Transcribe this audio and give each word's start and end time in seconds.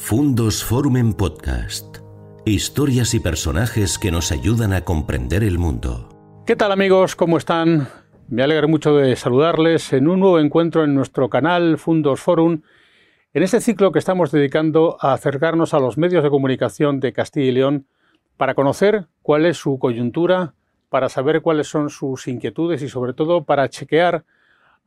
Fundos 0.00 0.64
Forum 0.64 0.96
en 0.96 1.12
Podcast. 1.12 1.98
Historias 2.46 3.12
y 3.12 3.20
personajes 3.20 3.98
que 3.98 4.10
nos 4.10 4.32
ayudan 4.32 4.72
a 4.72 4.80
comprender 4.80 5.42
el 5.42 5.58
mundo. 5.58 6.08
¿Qué 6.46 6.56
tal 6.56 6.72
amigos? 6.72 7.14
¿Cómo 7.14 7.36
están? 7.36 7.88
Me 8.28 8.42
alegra 8.42 8.66
mucho 8.68 8.96
de 8.96 9.16
saludarles 9.16 9.92
en 9.92 10.08
un 10.08 10.20
nuevo 10.20 10.38
encuentro 10.38 10.82
en 10.84 10.94
nuestro 10.94 11.28
canal 11.28 11.76
Fundos 11.76 12.20
Forum, 12.20 12.62
en 13.34 13.42
este 13.42 13.60
ciclo 13.60 13.92
que 13.92 13.98
estamos 13.98 14.30
dedicando 14.30 14.96
a 15.00 15.12
acercarnos 15.12 15.74
a 15.74 15.80
los 15.80 15.98
medios 15.98 16.22
de 16.22 16.30
comunicación 16.30 17.00
de 17.00 17.12
Castilla 17.12 17.46
y 17.46 17.52
León 17.52 17.86
para 18.38 18.54
conocer 18.54 19.08
cuál 19.20 19.44
es 19.44 19.58
su 19.58 19.78
coyuntura, 19.78 20.54
para 20.88 21.10
saber 21.10 21.42
cuáles 21.42 21.66
son 21.66 21.90
sus 21.90 22.28
inquietudes 22.28 22.80
y 22.80 22.88
sobre 22.88 23.12
todo 23.12 23.44
para 23.44 23.68
chequear 23.68 24.24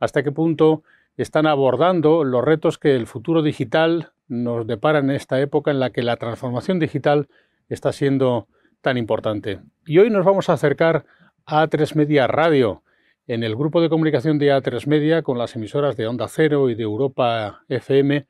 hasta 0.00 0.24
qué 0.24 0.32
punto 0.32 0.82
están 1.16 1.46
abordando 1.46 2.24
los 2.24 2.42
retos 2.42 2.78
que 2.78 2.96
el 2.96 3.06
futuro 3.06 3.42
digital 3.42 4.10
nos 4.32 4.66
depara 4.66 5.00
en 5.00 5.10
esta 5.10 5.40
época 5.40 5.70
en 5.70 5.78
la 5.78 5.90
que 5.90 6.02
la 6.02 6.16
transformación 6.16 6.78
digital 6.78 7.28
está 7.68 7.92
siendo 7.92 8.48
tan 8.80 8.96
importante. 8.96 9.60
Y 9.84 9.98
hoy 9.98 10.08
nos 10.08 10.24
vamos 10.24 10.48
a 10.48 10.54
acercar 10.54 11.04
a 11.44 11.66
A3 11.66 11.94
Media 11.96 12.26
Radio, 12.26 12.82
en 13.26 13.42
el 13.42 13.54
grupo 13.54 13.82
de 13.82 13.90
comunicación 13.90 14.38
de 14.38 14.52
A3 14.52 14.86
Media 14.86 15.22
con 15.22 15.36
las 15.36 15.54
emisoras 15.54 15.96
de 15.96 16.06
Onda 16.06 16.28
Cero 16.28 16.70
y 16.70 16.74
de 16.74 16.82
Europa 16.82 17.62
FM, 17.68 18.26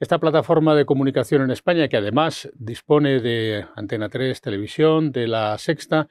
esta 0.00 0.18
plataforma 0.18 0.74
de 0.74 0.86
comunicación 0.86 1.42
en 1.42 1.50
España 1.50 1.88
que 1.88 1.98
además 1.98 2.50
dispone 2.54 3.20
de 3.20 3.66
Antena 3.76 4.08
3 4.08 4.40
Televisión, 4.40 5.12
de 5.12 5.28
la 5.28 5.58
Sexta 5.58 6.08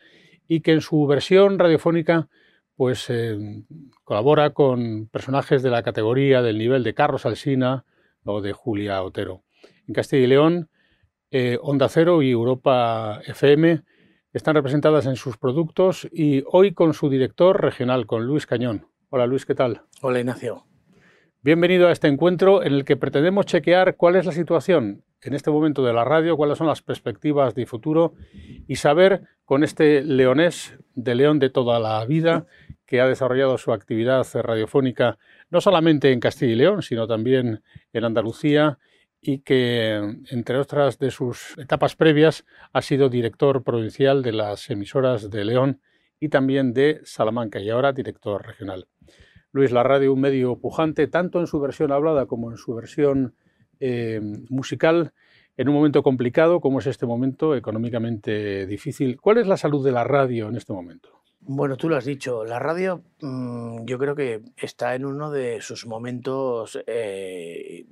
y 0.48 0.62
que 0.62 0.74
en 0.74 0.82
su 0.82 1.08
versión 1.08 1.58
radiofónica 1.58 2.30
pues 2.76 3.10
eh, 3.10 3.64
colabora 4.04 4.52
con 4.52 5.08
personajes 5.08 5.64
de 5.64 5.72
la 5.72 5.82
categoría 5.82 6.42
del 6.44 6.60
nivel 6.60 6.84
de 6.84 6.94
Carlos 6.94 7.26
Alsina 7.26 7.84
o 8.26 8.42
de 8.42 8.54
Julia 8.54 9.04
Otero. 9.04 9.44
En 9.88 9.94
Castilla 9.94 10.24
y 10.24 10.28
León, 10.28 10.70
eh, 11.32 11.58
Onda 11.62 11.90
Cero 11.90 12.22
y 12.22 12.32
Europa 12.32 13.22
FM 13.26 13.82
están 14.34 14.56
representadas 14.56 15.06
en 15.06 15.16
sus 15.16 15.38
productos 15.38 16.08
y 16.12 16.44
hoy 16.52 16.74
con 16.74 16.94
su 16.94 17.10
director 17.10 17.62
regional, 17.62 18.06
con 18.06 18.26
Luis 18.26 18.46
Cañón. 18.46 18.88
Hola 19.10 19.28
Luis, 19.28 19.46
¿qué 19.46 19.56
tal? 19.56 19.82
Hola 20.02 20.20
Ignacio. 20.20 20.66
Bienvenido 21.42 21.88
a 21.88 21.92
este 21.92 22.08
encuentro 22.08 22.64
en 22.64 22.74
el 22.74 22.86
que 22.86 22.96
pretendemos 22.96 23.46
chequear 23.46 23.96
cuál 23.98 24.16
es 24.16 24.26
la 24.26 24.32
situación 24.32 25.04
en 25.22 25.34
este 25.34 25.52
momento 25.52 25.84
de 25.84 25.94
la 25.94 26.04
radio, 26.04 26.38
cuáles 26.38 26.58
son 26.58 26.68
las 26.68 26.82
perspectivas 26.82 27.54
de 27.56 27.66
futuro 27.66 28.14
y 28.68 28.76
saber 28.76 29.24
con 29.46 29.64
este 29.64 30.04
leonés 30.04 30.78
de 30.96 31.16
León 31.16 31.40
de 31.40 31.50
toda 31.50 31.80
la 31.80 32.06
vida 32.06 32.46
que 32.94 33.02
ha 33.02 33.08
desarrollado 33.08 33.58
su 33.58 33.74
actividad 33.74 34.24
radiofónica 34.36 35.18
no 35.50 35.62
solamente 35.62 36.12
en 36.12 36.20
Castilla 36.20 36.52
y 36.52 36.56
León, 36.56 36.84
sino 36.84 37.08
también 37.08 37.64
en 37.92 38.04
Andalucía 38.04 38.78
y 39.20 39.40
que, 39.40 39.96
entre 40.30 40.60
otras 40.60 41.00
de 41.00 41.10
sus 41.10 41.58
etapas 41.58 41.96
previas, 41.96 42.46
ha 42.72 42.84
sido 42.84 43.10
director 43.10 43.64
provincial 43.64 44.22
de 44.22 44.34
las 44.34 44.70
emisoras 44.70 45.32
de 45.32 45.44
León 45.44 45.82
y 46.20 46.30
también 46.30 46.72
de 46.72 47.02
Salamanca 47.04 47.60
y 47.60 47.72
ahora 47.72 47.94
director 47.94 48.46
regional. 48.46 48.88
Luis, 49.52 49.72
la 49.72 49.82
radio 49.82 50.14
un 50.14 50.22
medio 50.22 50.60
pujante, 50.60 51.08
tanto 51.08 51.40
en 51.40 51.48
su 51.48 51.60
versión 51.60 51.92
hablada 51.92 52.28
como 52.28 52.52
en 52.52 52.58
su 52.58 52.76
versión 52.76 53.34
eh, 53.80 54.22
musical, 54.50 55.14
en 55.58 55.68
un 55.68 55.74
momento 55.74 56.04
complicado 56.04 56.62
como 56.62 56.78
es 56.78 56.86
este 56.86 57.08
momento 57.08 57.56
económicamente 57.56 58.68
difícil. 58.68 59.20
¿Cuál 59.20 59.40
es 59.40 59.48
la 59.48 59.58
salud 59.58 59.84
de 59.84 59.94
la 59.94 60.04
radio 60.04 60.48
en 60.48 60.58
este 60.58 60.74
momento? 60.74 61.23
Bueno, 61.46 61.76
tú 61.76 61.90
lo 61.90 61.98
has 61.98 62.06
dicho, 62.06 62.46
la 62.46 62.58
radio 62.58 63.04
mm, 63.20 63.84
yo 63.84 64.00
creo 64.00 64.16
que 64.16 64.42
está 64.56 64.96
en 64.96 65.04
uno 65.04 65.30
de 65.30 65.60
sus 65.62 65.86
momentos, 65.86 66.80
eh, 66.88 67.86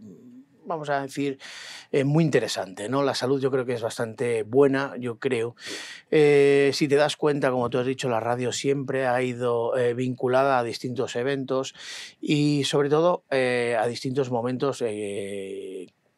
vamos 0.65 0.89
a 0.89 1.01
decir, 1.01 1.37
eh, 1.91 2.05
muy 2.05 2.23
interesante. 2.23 2.87
¿no? 2.87 3.03
La 3.03 3.13
salud 3.13 3.41
yo 3.41 3.51
creo 3.51 3.65
que 3.65 3.73
es 3.73 3.81
bastante 3.81 4.43
buena, 4.43 4.93
yo 4.97 5.19
creo. 5.19 5.57
Eh, 6.11 6.71
si 6.73 6.87
te 6.87 6.95
das 6.95 7.17
cuenta, 7.17 7.51
como 7.51 7.69
tú 7.69 7.77
has 7.77 7.85
dicho, 7.85 8.07
la 8.07 8.21
radio 8.21 8.53
siempre 8.53 9.05
ha 9.05 9.21
ido 9.21 9.73
vinculada 9.95 10.57
a 10.57 10.63
distintos 10.63 11.17
eventos 11.17 11.75
y 12.21 12.63
sobre 12.63 12.89
todo 12.89 13.25
a 13.29 13.85
distintos 13.87 14.31
momentos 14.31 14.81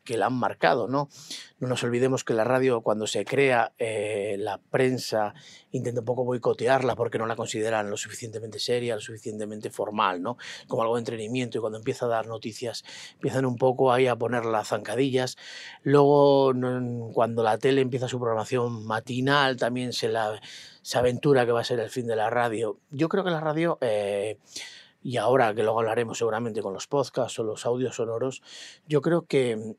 que 0.03 0.17
la 0.17 0.27
han 0.27 0.33
marcado, 0.33 0.87
¿no? 0.87 1.09
No 1.59 1.67
nos 1.67 1.83
olvidemos 1.83 2.23
que 2.23 2.33
la 2.33 2.43
radio, 2.43 2.81
cuando 2.81 3.07
se 3.07 3.23
crea, 3.25 3.73
eh, 3.77 4.35
la 4.37 4.57
prensa 4.57 5.33
intenta 5.71 6.01
un 6.01 6.05
poco 6.05 6.25
boicotearla 6.25 6.95
porque 6.95 7.17
no 7.17 7.25
la 7.25 7.35
consideran 7.35 7.89
lo 7.89 7.97
suficientemente 7.97 8.59
seria, 8.59 8.95
lo 8.95 9.01
suficientemente 9.01 9.69
formal, 9.69 10.21
¿no? 10.21 10.37
Como 10.67 10.83
algo 10.83 10.95
de 10.95 10.99
entretenimiento 10.99 11.57
y 11.57 11.61
cuando 11.61 11.77
empieza 11.77 12.05
a 12.05 12.09
dar 12.09 12.27
noticias 12.27 12.83
empiezan 13.13 13.45
un 13.45 13.55
poco 13.55 13.91
ahí 13.91 14.07
a 14.07 14.15
poner 14.15 14.45
las 14.45 14.69
zancadillas. 14.69 15.37
Luego, 15.83 16.53
cuando 17.13 17.43
la 17.43 17.57
tele 17.57 17.81
empieza 17.81 18.07
su 18.07 18.19
programación 18.19 18.85
matinal, 18.85 19.57
también 19.57 19.93
se, 19.93 20.09
la, 20.09 20.39
se 20.81 20.97
aventura 20.97 21.45
que 21.45 21.51
va 21.51 21.61
a 21.61 21.65
ser 21.65 21.79
el 21.79 21.89
fin 21.89 22.07
de 22.07 22.15
la 22.15 22.29
radio. 22.29 22.79
Yo 22.91 23.09
creo 23.09 23.23
que 23.23 23.31
la 23.31 23.39
radio... 23.39 23.77
Eh, 23.81 24.37
y 25.05 25.17
ahora 25.17 25.53
que 25.53 25.63
luego 25.63 25.79
hablaremos 25.79 26.17
seguramente 26.17 26.61
con 26.61 26.73
los 26.73 26.87
podcasts 26.87 27.37
o 27.37 27.43
los 27.43 27.65
audios 27.65 27.95
sonoros, 27.97 28.41
yo 28.87 29.01
creo 29.01 29.25
que 29.25 29.75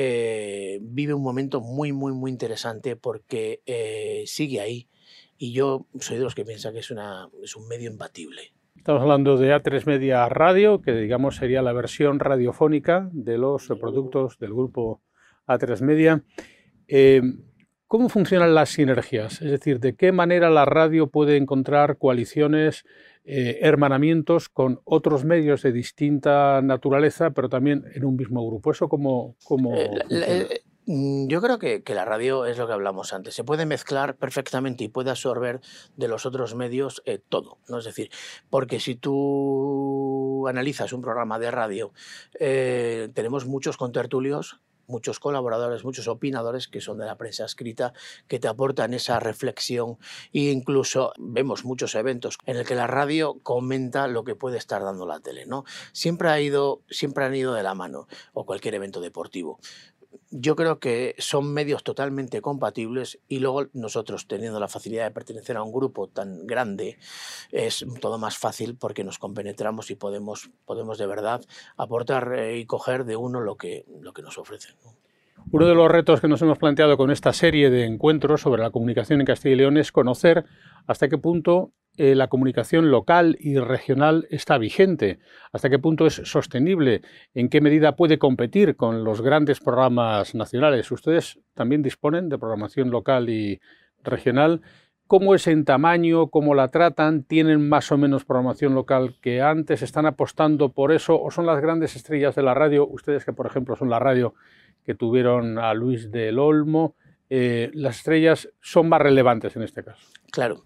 eh, 0.00 0.78
vive 0.80 1.12
un 1.12 1.24
momento 1.24 1.60
muy, 1.60 1.90
muy, 1.90 2.12
muy 2.12 2.30
interesante 2.30 2.94
porque 2.94 3.62
eh, 3.66 4.22
sigue 4.26 4.60
ahí 4.60 4.88
y 5.36 5.52
yo 5.52 5.88
soy 5.98 6.18
de 6.18 6.22
los 6.22 6.36
que 6.36 6.44
piensan 6.44 6.72
que 6.72 6.78
es, 6.78 6.92
una, 6.92 7.28
es 7.42 7.56
un 7.56 7.66
medio 7.66 7.90
imbatible. 7.90 8.52
Estamos 8.76 9.02
hablando 9.02 9.36
de 9.36 9.52
A3 9.52 9.86
Media 9.86 10.28
Radio, 10.28 10.82
que 10.82 10.92
digamos 10.92 11.34
sería 11.34 11.62
la 11.62 11.72
versión 11.72 12.20
radiofónica 12.20 13.10
de 13.12 13.38
los 13.38 13.66
productos 13.80 14.38
del 14.38 14.54
grupo 14.54 15.02
A3 15.48 15.80
Media. 15.80 16.22
Eh, 16.86 17.20
¿Cómo 17.88 18.10
funcionan 18.10 18.54
las 18.54 18.68
sinergias? 18.68 19.40
Es 19.40 19.50
decir, 19.50 19.80
¿de 19.80 19.96
qué 19.96 20.12
manera 20.12 20.50
la 20.50 20.66
radio 20.66 21.06
puede 21.06 21.38
encontrar 21.38 21.96
coaliciones, 21.96 22.84
eh, 23.24 23.60
hermanamientos 23.62 24.50
con 24.50 24.82
otros 24.84 25.24
medios 25.24 25.62
de 25.62 25.72
distinta 25.72 26.60
naturaleza, 26.60 27.30
pero 27.30 27.48
también 27.48 27.86
en 27.94 28.04
un 28.04 28.16
mismo 28.16 28.46
grupo? 28.46 28.72
¿Eso 28.72 28.90
cómo, 28.90 29.36
cómo 29.42 29.74
eh, 29.74 30.60
mm, 30.84 31.28
yo 31.28 31.40
creo 31.40 31.58
que, 31.58 31.82
la 31.94 32.04
radio 32.04 32.44
es 32.44 32.58
lo 32.58 32.66
que 32.66 32.74
hablamos 32.74 33.14
antes. 33.14 33.34
Se 33.34 33.42
puede 33.42 33.64
mezclar 33.64 34.16
perfectamente 34.16 34.84
y 34.84 34.88
puede 34.88 35.08
absorber 35.08 35.62
de 35.96 36.08
los 36.08 36.26
otros 36.26 36.54
medios 36.54 37.02
eh, 37.06 37.18
todo. 37.26 37.56
¿no? 37.68 37.78
Es 37.78 37.86
decir, 37.86 38.10
porque 38.50 38.80
si 38.80 38.96
tú 38.96 40.46
analizas 40.46 40.92
un 40.92 41.00
programa 41.00 41.38
de 41.38 41.50
radio, 41.50 41.94
tenemos 42.38 43.46
muchos 43.46 43.78
contertulios 43.78 44.60
muchos 44.88 45.20
colaboradores, 45.20 45.84
muchos 45.84 46.08
opinadores 46.08 46.66
que 46.66 46.80
son 46.80 46.98
de 46.98 47.06
la 47.06 47.16
prensa 47.16 47.44
escrita, 47.44 47.92
que 48.26 48.40
te 48.40 48.48
aportan 48.48 48.94
esa 48.94 49.20
reflexión 49.20 49.98
e 50.32 50.50
incluso 50.50 51.12
vemos 51.18 51.64
muchos 51.64 51.94
eventos 51.94 52.38
en 52.46 52.56
el 52.56 52.66
que 52.66 52.74
la 52.74 52.86
radio 52.86 53.38
comenta 53.42 54.08
lo 54.08 54.24
que 54.24 54.34
puede 54.34 54.58
estar 54.58 54.82
dando 54.82 55.06
la 55.06 55.20
tele, 55.20 55.46
¿no? 55.46 55.64
Siempre 55.92 56.28
ha 56.28 56.40
ido, 56.40 56.80
siempre 56.90 57.24
han 57.24 57.34
ido 57.34 57.54
de 57.54 57.62
la 57.62 57.74
mano 57.74 58.08
o 58.32 58.44
cualquier 58.44 58.74
evento 58.74 59.00
deportivo 59.00 59.60
yo 60.30 60.56
creo 60.56 60.78
que 60.78 61.14
son 61.18 61.52
medios 61.52 61.82
totalmente 61.82 62.40
compatibles 62.40 63.18
y 63.28 63.38
luego 63.40 63.66
nosotros 63.72 64.26
teniendo 64.26 64.60
la 64.60 64.68
facilidad 64.68 65.04
de 65.04 65.10
pertenecer 65.10 65.56
a 65.56 65.62
un 65.62 65.72
grupo 65.72 66.08
tan 66.08 66.46
grande 66.46 66.98
es 67.50 67.84
todo 68.00 68.18
más 68.18 68.38
fácil 68.38 68.76
porque 68.76 69.04
nos 69.04 69.18
compenetramos 69.18 69.90
y 69.90 69.94
podemos, 69.94 70.50
podemos 70.64 70.98
de 70.98 71.06
verdad 71.06 71.44
aportar 71.76 72.34
eh, 72.38 72.58
y 72.58 72.66
coger 72.66 73.04
de 73.04 73.16
uno 73.16 73.40
lo 73.40 73.56
que, 73.56 73.84
lo 74.00 74.12
que 74.12 74.22
nos 74.22 74.38
ofrecen. 74.38 74.74
Uno 75.50 75.66
de 75.66 75.74
los 75.74 75.90
retos 75.90 76.20
que 76.20 76.28
nos 76.28 76.42
hemos 76.42 76.58
planteado 76.58 76.96
con 76.96 77.10
esta 77.10 77.32
serie 77.32 77.70
de 77.70 77.84
encuentros 77.84 78.42
sobre 78.42 78.62
la 78.62 78.70
comunicación 78.70 79.20
en 79.20 79.26
Castilla 79.26 79.54
y 79.54 79.58
León 79.58 79.78
es 79.78 79.92
conocer 79.92 80.44
hasta 80.86 81.08
qué 81.08 81.16
punto 81.16 81.72
eh, 81.98 82.14
la 82.14 82.28
comunicación 82.28 82.92
local 82.92 83.36
y 83.40 83.58
regional 83.58 84.28
está 84.30 84.56
vigente, 84.56 85.18
hasta 85.52 85.68
qué 85.68 85.80
punto 85.80 86.06
es 86.06 86.14
sostenible, 86.24 87.02
en 87.34 87.48
qué 87.48 87.60
medida 87.60 87.96
puede 87.96 88.18
competir 88.20 88.76
con 88.76 89.02
los 89.02 89.20
grandes 89.20 89.58
programas 89.58 90.34
nacionales. 90.36 90.90
Ustedes 90.92 91.40
también 91.54 91.82
disponen 91.82 92.28
de 92.28 92.38
programación 92.38 92.90
local 92.90 93.28
y 93.28 93.60
regional. 94.04 94.62
¿Cómo 95.08 95.34
es 95.34 95.48
en 95.48 95.64
tamaño? 95.64 96.28
¿Cómo 96.28 96.54
la 96.54 96.68
tratan? 96.68 97.24
¿Tienen 97.24 97.68
más 97.68 97.90
o 97.90 97.98
menos 97.98 98.24
programación 98.24 98.74
local 98.74 99.16
que 99.20 99.42
antes? 99.42 99.82
¿Están 99.82 100.06
apostando 100.06 100.68
por 100.68 100.92
eso? 100.92 101.20
¿O 101.20 101.32
son 101.32 101.46
las 101.46 101.60
grandes 101.60 101.96
estrellas 101.96 102.36
de 102.36 102.42
la 102.42 102.54
radio? 102.54 102.86
Ustedes 102.86 103.24
que, 103.24 103.32
por 103.32 103.46
ejemplo, 103.46 103.74
son 103.74 103.90
la 103.90 103.98
radio 103.98 104.34
que 104.84 104.94
tuvieron 104.94 105.58
a 105.58 105.74
Luis 105.74 106.12
del 106.12 106.38
Olmo, 106.38 106.94
eh, 107.30 107.70
las 107.74 107.96
estrellas 107.96 108.48
son 108.60 108.88
más 108.88 109.02
relevantes 109.02 109.54
en 109.56 109.62
este 109.62 109.82
caso. 109.82 110.06
Claro. 110.30 110.64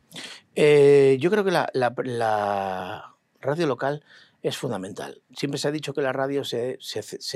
Eh, 0.54 1.16
yo 1.20 1.30
creo 1.30 1.44
que 1.44 1.50
la, 1.50 3.14
radio 3.40 3.66
local 3.66 4.04
es 4.42 4.56
fundamental. 4.56 5.22
Siempre 5.36 5.58
se 5.58 5.68
ha 5.68 5.72
dicho 5.72 5.94
que 5.94 6.02
la 6.02 6.12
radio 6.12 6.44
se, 6.44 6.78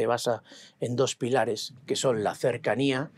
basa 0.07 0.43
en 0.81 0.97
dos 0.97 1.17
pilares, 1.17 1.75
que 1.87 1.97
son 1.97 2.25
la 2.25 2.35
cercanía 2.35 3.11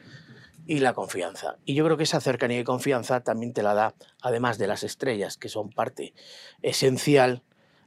y 0.66 0.80
la 0.80 0.92
confianza. 0.92 1.56
Y 1.64 1.74
yo 1.74 1.84
creo 1.84 1.96
que 1.96 2.04
esa 2.04 2.20
cercanía 2.20 2.60
y 2.60 2.64
confianza 2.64 3.20
también 3.20 3.52
te 3.52 3.62
la 3.62 3.74
da, 3.74 3.94
además 4.22 4.58
de 4.58 4.66
las 4.66 4.82
estrellas, 4.82 5.36
que 5.36 5.48
son 5.48 5.70
parte 5.70 6.14
esencial, 6.62 7.42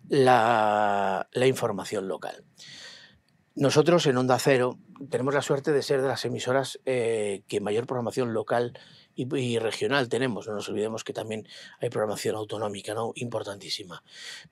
la 0.09 1.27
información 1.45 2.07
local. 2.07 2.43
Nosotros 3.55 4.05
en 4.05 4.17
Onda 4.17 4.39
Cero 4.39 4.79
tenemos 5.09 5.33
la 5.33 5.41
suerte 5.41 5.73
de 5.73 5.81
ser 5.81 6.01
de 6.01 6.07
las 6.07 6.23
emisoras 6.23 6.79
eh, 6.85 7.43
que 7.47 7.59
mayor 7.59 7.85
programación 7.85 8.33
local 8.33 8.79
y, 9.15 9.59
regional 9.59 10.09
tenemos. 10.09 10.47
No 10.47 10.53
nos 10.53 10.69
olvidemos 10.69 11.03
que 11.03 11.13
también 11.13 11.47
hay 11.79 11.89
programación 11.89 12.35
autonómica, 12.35 12.93
¿no? 12.93 13.11
Importantísima. 13.15 14.03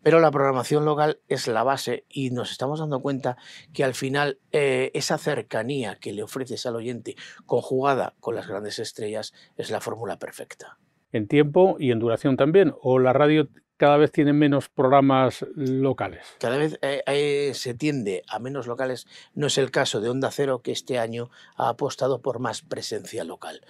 Pero 0.01 0.19
la 0.19 0.31
programación 0.31 0.85
local 0.85 1.19
es 1.27 1.47
la 1.47 1.63
base 1.63 2.06
y 2.09 2.31
nos 2.31 2.51
estamos 2.51 2.79
dando 2.79 3.01
cuenta 3.01 3.38
que 3.73 3.83
al 3.83 3.94
final 3.94 4.39
eh, 4.51 4.91
esa 4.94 5.17
cercanía 5.17 5.95
que 5.95 6.13
le 6.13 6.23
ofreces 6.23 6.65
al 6.65 6.75
oyente 6.75 7.15
conjugada 7.45 8.15
con 8.19 8.35
las 8.35 8.47
grandes 8.47 8.79
estrellas 8.79 9.33
es 9.57 9.69
la 9.69 9.81
fórmula 9.81 10.17
perfecta. 10.19 10.77
En 11.11 11.27
tiempo 11.27 11.77
y 11.79 11.91
en 11.91 12.00
duración 12.00 12.38
también. 12.38 12.73
O 12.81 13.00
la 13.00 13.13
radio 13.13 13.47
cada 13.79 13.95
vez 13.95 14.11
tienen 14.11 14.38
menos 14.38 14.67
programas 14.67 15.45
locales. 15.56 16.27
Cada 16.39 16.57
vez 16.57 16.77
eh, 16.81 17.01
eh, 17.07 17.53
se 17.56 17.73
tiende 17.73 18.23
a 18.27 18.38
menos 18.38 18.67
locales. 18.67 19.07
No 19.33 19.47
es 19.47 19.57
el 19.57 19.71
caso 19.71 20.01
de 20.01 20.09
Onda 20.09 20.31
Cero, 20.31 20.61
que 20.61 20.73
este 20.73 21.00
año 21.00 21.31
ha 21.56 21.69
apostado 21.69 22.21
por 22.21 22.39
más 22.39 22.61
presencia 22.61 23.23
local. 23.23 23.61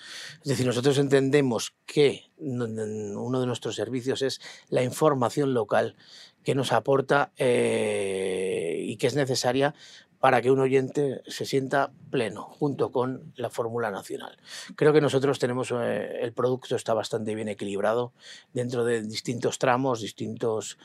Es 0.42 0.50
decir, 0.50 0.66
nosotros 0.66 0.98
entendemos 0.98 1.76
que 1.86 2.32
uno 2.38 3.40
de 3.40 3.46
nuestros 3.46 3.76
servicios 3.76 4.24
es 4.24 4.42
la 4.70 4.82
información 4.82 5.54
local 5.54 5.96
que 6.44 6.56
nos 6.56 6.72
aporta 6.72 7.32
eh, 7.38 8.78
y 8.80 8.98
que 8.98 9.06
es 9.06 9.16
necesaria 9.16 9.76
para 10.20 10.42
que 10.42 10.52
un 10.52 10.60
oyente 10.60 11.22
se 11.28 11.46
sienta 11.46 11.92
pleno 12.12 12.44
junto 12.44 12.92
con 12.92 13.32
la 13.36 13.50
fórmula 13.50 13.92
nacional. 13.92 14.38
Creo 14.76 14.94
que 14.94 15.02
nosotros 15.02 15.40
tenemos, 15.40 15.72
eh, 15.72 16.20
el 16.22 16.34
producto 16.34 16.76
está 16.76 16.94
bastante 16.94 17.36
bien 17.36 17.48
equilibrado 17.48 18.14
dentro 18.54 18.84
de 18.84 19.02
distintos 19.02 19.60
tramos, 19.60 20.02
distintos 20.02 20.78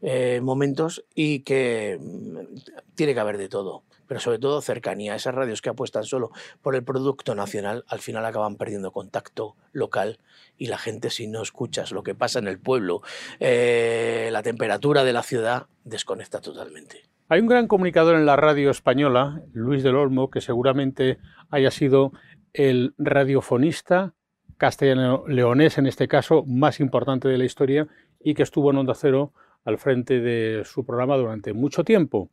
eh, 0.00 0.40
momentos 0.42 1.04
y 1.14 1.40
que 1.40 1.98
mm, 2.00 2.94
tiene 2.94 3.14
que 3.14 3.20
haber 3.20 3.36
de 3.36 3.48
todo, 3.48 3.82
pero 4.08 4.18
sobre 4.18 4.38
todo 4.40 4.60
cercanía. 4.60 5.14
Esas 5.14 5.34
radios 5.34 5.62
que 5.62 5.68
apuestan 5.68 6.04
solo 6.04 6.32
por 6.60 6.74
el 6.74 6.82
producto 6.82 7.36
nacional 7.36 7.84
al 7.86 8.00
final 8.00 8.24
acaban 8.24 8.56
perdiendo 8.56 8.90
contacto 8.90 9.54
local 9.72 10.18
y 10.56 10.66
la 10.66 10.78
gente 10.78 11.10
si 11.10 11.28
no 11.28 11.42
escuchas 11.42 11.92
lo 11.92 12.02
que 12.02 12.16
pasa 12.16 12.40
en 12.40 12.48
el 12.48 12.58
pueblo, 12.58 13.02
eh, 13.38 14.30
la 14.32 14.42
temperatura 14.42 15.04
de 15.04 15.12
la 15.12 15.22
ciudad, 15.22 15.66
desconecta 15.84 16.40
totalmente. 16.40 17.02
Hay 17.28 17.40
un 17.40 17.46
gran 17.46 17.68
comunicador 17.68 18.16
en 18.16 18.26
la 18.26 18.36
radio 18.36 18.70
española, 18.70 19.42
Luis 19.52 19.82
del 19.82 19.96
Olmo, 19.96 20.30
que 20.30 20.40
seguramente 20.40 21.18
haya 21.50 21.70
sido 21.70 22.12
el 22.54 22.94
radiofonista 22.96 24.14
castellano-leonés, 24.56 25.78
en 25.78 25.86
este 25.86 26.08
caso, 26.08 26.44
más 26.46 26.80
importante 26.80 27.28
de 27.28 27.38
la 27.38 27.44
historia 27.44 27.86
y 28.18 28.34
que 28.34 28.42
estuvo 28.42 28.70
en 28.70 28.78
Onda 28.78 28.94
Cero 28.94 29.32
al 29.64 29.78
frente 29.78 30.20
de 30.20 30.64
su 30.64 30.84
programa 30.84 31.16
durante 31.16 31.52
mucho 31.52 31.84
tiempo. 31.84 32.30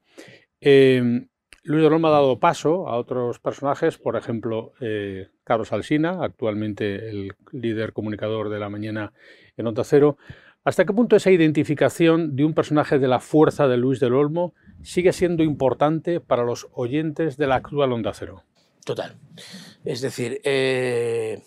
Em, 0.61 1.27
Luis 1.65 1.83
del 1.83 1.93
Olmo 1.93 2.07
ha 2.09 2.11
dado 2.11 2.39
paso 2.39 2.87
a 2.87 2.95
otros 2.95 3.39
personajes, 3.39 3.97
por 3.97 4.15
ejemplo, 4.15 4.73
eh, 4.81 5.29
Carlos 5.43 5.73
Alsina, 5.73 6.23
actualmente 6.23 7.09
el 7.09 7.33
líder 7.51 7.91
comunicador 7.91 8.49
de 8.49 8.59
la 8.59 8.69
mañana 8.69 9.13
en 9.57 9.65
Onda 9.65 9.83
Cero. 9.83 10.17
¿Hasta 10.63 10.85
qué 10.85 10.93
punto 10.93 11.15
esa 11.15 11.31
identificación 11.31 12.35
de 12.35 12.45
un 12.45 12.53
personaje 12.53 12.99
de 12.99 13.07
la 13.07 13.19
fuerza 13.19 13.67
de 13.67 13.77
Luis 13.77 13.99
del 13.99 14.13
Olmo 14.13 14.53
sigue 14.83 15.11
siendo 15.11 15.41
importante 15.41 16.19
para 16.19 16.43
los 16.43 16.67
oyentes 16.73 17.35
de 17.37 17.47
la 17.47 17.55
actual 17.55 17.91
Onda 17.91 18.13
Cero. 18.13 18.43
Total. 18.85 19.15
Es 19.83 20.01
decir, 20.01 20.41
eh, 20.43 21.41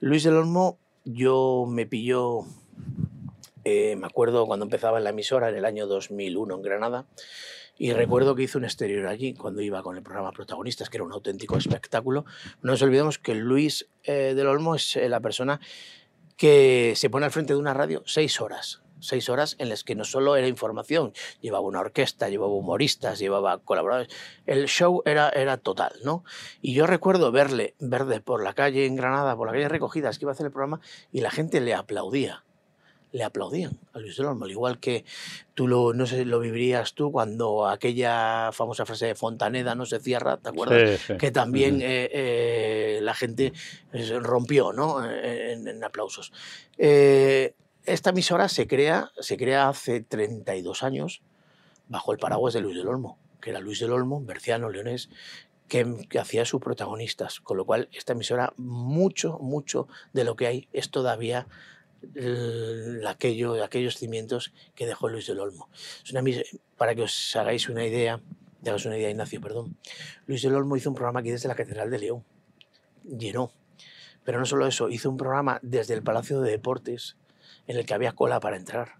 Luis 0.00 0.24
del 0.24 0.34
Olmo, 0.34 0.78
yo 1.04 1.66
me 1.68 1.86
pilló, 1.86 2.40
eh, 3.62 3.94
me 3.94 4.06
acuerdo 4.06 4.46
cuando 4.46 4.64
empezaba 4.64 4.98
en 4.98 5.04
la 5.04 5.10
emisora 5.10 5.48
en 5.48 5.56
el 5.56 5.64
año 5.64 5.86
2001 5.86 6.56
en 6.56 6.62
Granada, 6.62 7.06
y 7.80 7.94
recuerdo 7.94 8.34
que 8.34 8.42
hizo 8.42 8.58
un 8.58 8.64
exterior 8.64 9.06
allí 9.06 9.32
cuando 9.32 9.62
iba 9.62 9.82
con 9.82 9.96
el 9.96 10.02
programa 10.02 10.32
Protagonistas, 10.32 10.90
que 10.90 10.98
era 10.98 11.04
un 11.04 11.12
auténtico 11.12 11.56
espectáculo. 11.56 12.26
No 12.60 12.72
nos 12.72 12.82
olvidemos 12.82 13.18
que 13.18 13.34
Luis 13.34 13.88
eh, 14.04 14.34
del 14.36 14.48
Olmo 14.48 14.74
es 14.74 14.96
la 14.96 15.18
persona 15.20 15.60
que 16.36 16.92
se 16.94 17.08
pone 17.08 17.24
al 17.24 17.32
frente 17.32 17.54
de 17.54 17.58
una 17.58 17.72
radio 17.72 18.02
seis 18.04 18.38
horas 18.38 18.82
seis 19.00 19.30
horas 19.30 19.56
en 19.58 19.70
las 19.70 19.82
que 19.82 19.94
no 19.94 20.04
solo 20.04 20.36
era 20.36 20.46
información, 20.46 21.14
llevaba 21.40 21.64
una 21.64 21.80
orquesta, 21.80 22.28
llevaba 22.28 22.52
humoristas, 22.52 23.18
llevaba 23.18 23.56
colaboradores. 23.56 24.14
El 24.44 24.66
show 24.66 25.00
era, 25.06 25.30
era 25.30 25.56
total, 25.56 25.94
¿no? 26.04 26.22
Y 26.60 26.74
yo 26.74 26.86
recuerdo 26.86 27.32
verle, 27.32 27.76
verde 27.78 28.20
por 28.20 28.44
la 28.44 28.52
calle 28.52 28.84
en 28.84 28.96
Granada, 28.96 29.34
por 29.36 29.46
la 29.46 29.54
calle 29.54 29.70
Recogidas, 29.70 30.18
que 30.18 30.26
iba 30.26 30.32
a 30.32 30.34
hacer 30.34 30.44
el 30.44 30.52
programa, 30.52 30.80
y 31.12 31.22
la 31.22 31.30
gente 31.30 31.62
le 31.62 31.72
aplaudía 31.72 32.44
le 33.12 33.24
aplaudían 33.24 33.78
a 33.92 33.98
Luis 33.98 34.16
del 34.16 34.26
Olmo, 34.26 34.44
al 34.44 34.50
igual 34.50 34.78
que 34.78 35.04
tú 35.54 35.66
lo, 35.66 35.92
no 35.92 36.06
sé, 36.06 36.24
lo 36.24 36.40
vivirías 36.40 36.94
tú 36.94 37.10
cuando 37.10 37.68
aquella 37.68 38.50
famosa 38.52 38.86
frase 38.86 39.06
de 39.06 39.14
Fontaneda 39.14 39.74
no 39.74 39.86
se 39.86 40.00
cierra, 40.00 40.36
¿te 40.36 40.48
acuerdas? 40.48 41.00
Que 41.18 41.30
también 41.30 41.80
eh, 41.82 42.08
eh, 42.12 43.00
la 43.02 43.14
gente 43.14 43.52
eh, 43.92 44.18
rompió 44.20 44.72
¿no? 44.72 45.04
en, 45.04 45.82
aplausos. 45.82 46.32
Esta 46.76 48.10
emisora 48.10 48.48
se 48.48 48.66
crea, 48.66 49.10
se 49.18 49.36
crea 49.36 49.68
hace 49.68 50.00
32 50.00 50.82
años 50.82 51.22
bajo 51.88 52.12
el 52.12 52.18
paraguas 52.18 52.54
de 52.54 52.60
Luis 52.60 52.76
del 52.76 52.88
Olmo, 52.88 53.18
que 53.40 53.50
era 53.50 53.60
Luis 53.60 53.80
del 53.80 53.92
Olmo, 53.92 54.22
berciano, 54.22 54.68
leonés, 54.68 55.08
que, 55.68 56.20
hacía 56.20 56.44
sus 56.44 56.60
protagonistas. 56.60 57.40
Con 57.40 57.56
lo 57.56 57.64
cual, 57.64 57.88
esta 57.92 58.12
emisora, 58.12 58.52
mucho, 58.56 59.38
mucho 59.38 59.88
de 60.12 60.24
lo 60.24 60.36
que 60.36 60.46
hay 60.46 60.68
es 60.72 60.90
todavía 60.90 61.46
aquello, 63.06 63.62
aquellos 63.62 63.96
cimientos 63.96 64.52
que 64.74 64.86
dejó 64.86 65.08
Luis 65.08 65.26
del 65.26 65.40
Olmo. 65.40 65.68
Es 66.04 66.60
para 66.76 66.94
que 66.94 67.02
os 67.02 67.36
hagáis 67.36 67.68
una 67.68 67.84
idea, 67.84 68.20
hagáis 68.64 68.86
una 68.86 68.96
idea, 68.98 69.10
Ignacio, 69.10 69.40
perdón. 69.40 69.76
Luis 70.26 70.42
del 70.42 70.54
Olmo 70.54 70.76
hizo 70.76 70.90
un 70.90 70.94
programa 70.94 71.20
aquí 71.20 71.30
desde 71.30 71.48
la 71.48 71.54
Catedral 71.54 71.90
de 71.90 71.98
León. 71.98 72.24
Llenó. 73.04 73.52
Pero 74.24 74.38
no 74.38 74.44
solo 74.44 74.66
eso, 74.66 74.88
hizo 74.88 75.10
un 75.10 75.16
programa 75.16 75.58
desde 75.62 75.94
el 75.94 76.02
Palacio 76.02 76.40
de 76.40 76.50
Deportes 76.50 77.16
en 77.66 77.76
el 77.76 77.86
que 77.86 77.94
había 77.94 78.12
cola 78.12 78.40
para 78.40 78.56
entrar. 78.56 78.94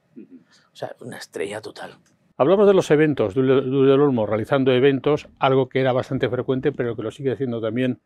O 0.73 0.77
sea, 0.77 0.95
una 1.01 1.19
estrella 1.19 1.61
total. 1.61 1.99
Hablamos 2.37 2.67
de 2.67 2.73
los 2.73 2.91
eventos, 2.91 3.35
de 3.35 3.43
del 3.43 4.01
Olmo 4.01 4.25
realizando 4.25 4.73
eventos, 4.73 5.29
algo 5.39 5.69
que 5.69 5.81
era 5.81 5.93
bastante 5.93 6.31
frecuente, 6.31 6.73
pero 6.73 6.97
que 6.97 7.03
lo 7.03 7.11
sigue 7.11 7.33
haciendo 7.33 7.61
también 7.61 8.01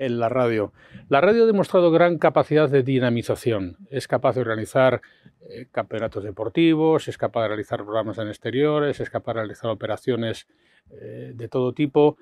en 0.00 0.18
la 0.18 0.28
radio. 0.28 0.72
La 1.08 1.20
radio 1.20 1.44
ha 1.44 1.46
demostrado 1.46 1.92
gran 1.92 2.18
capacidad 2.18 2.68
de 2.68 2.82
dinamización. 2.82 3.76
Es 3.90 4.08
capaz 4.08 4.34
de 4.34 4.40
organizar 4.40 5.02
eh, 5.48 5.66
campeonatos 5.70 6.24
deportivos, 6.24 7.06
es 7.06 7.18
capaz 7.18 7.42
de 7.42 7.48
realizar 7.48 7.84
programas 7.84 8.18
en 8.18 8.28
exteriores, 8.28 8.98
es 8.98 9.10
capaz 9.10 9.34
de 9.34 9.40
realizar 9.40 9.70
operaciones 9.70 10.48
eh, 10.90 11.32
de 11.34 11.48
todo 11.48 11.74
tipo. 11.74 12.16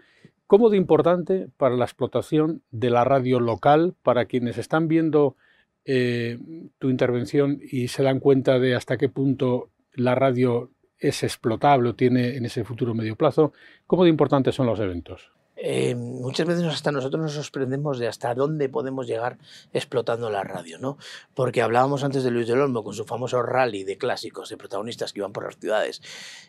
¿Cómo 0.48 0.70
de 0.70 0.76
importante 0.76 1.48
para 1.56 1.76
la 1.76 1.84
explotación 1.84 2.62
de 2.70 2.90
la 2.90 3.04
radio 3.04 3.38
local, 3.38 3.94
para 4.02 4.24
quienes 4.24 4.58
están 4.58 4.88
viendo 4.88 5.36
eh, 5.84 6.38
tu 6.78 6.90
intervención 6.90 7.60
y 7.62 7.88
se 7.88 8.02
dan 8.02 8.18
cuenta 8.18 8.58
de 8.58 8.74
hasta 8.74 8.96
qué 8.96 9.08
punto 9.08 9.70
la 9.94 10.16
radio 10.16 10.70
es 10.98 11.22
explotable 11.22 11.90
o 11.90 11.94
tiene 11.94 12.36
en 12.36 12.44
ese 12.44 12.64
futuro 12.64 12.92
medio 12.92 13.14
plazo, 13.14 13.52
¿cómo 13.86 14.02
de 14.02 14.10
importantes 14.10 14.54
son 14.54 14.66
los 14.66 14.80
eventos? 14.80 15.37
Eh, 15.60 15.96
muchas 15.96 16.46
veces 16.46 16.64
hasta 16.64 16.92
nosotros 16.92 17.20
nos 17.20 17.32
sorprendemos 17.32 17.98
de 17.98 18.06
hasta 18.06 18.32
dónde 18.32 18.68
podemos 18.68 19.08
llegar 19.08 19.38
explotando 19.72 20.30
la 20.30 20.44
radio, 20.44 20.78
¿no? 20.78 20.98
Porque 21.34 21.62
hablábamos 21.62 22.04
antes 22.04 22.22
de 22.22 22.30
Luis 22.30 22.46
del 22.46 22.60
Olmo 22.60 22.84
con 22.84 22.94
su 22.94 23.04
famoso 23.04 23.42
rally 23.42 23.82
de 23.82 23.98
clásicos, 23.98 24.50
de 24.50 24.56
protagonistas 24.56 25.12
que 25.12 25.18
iban 25.18 25.32
por 25.32 25.44
las 25.44 25.56
ciudades 25.58 26.00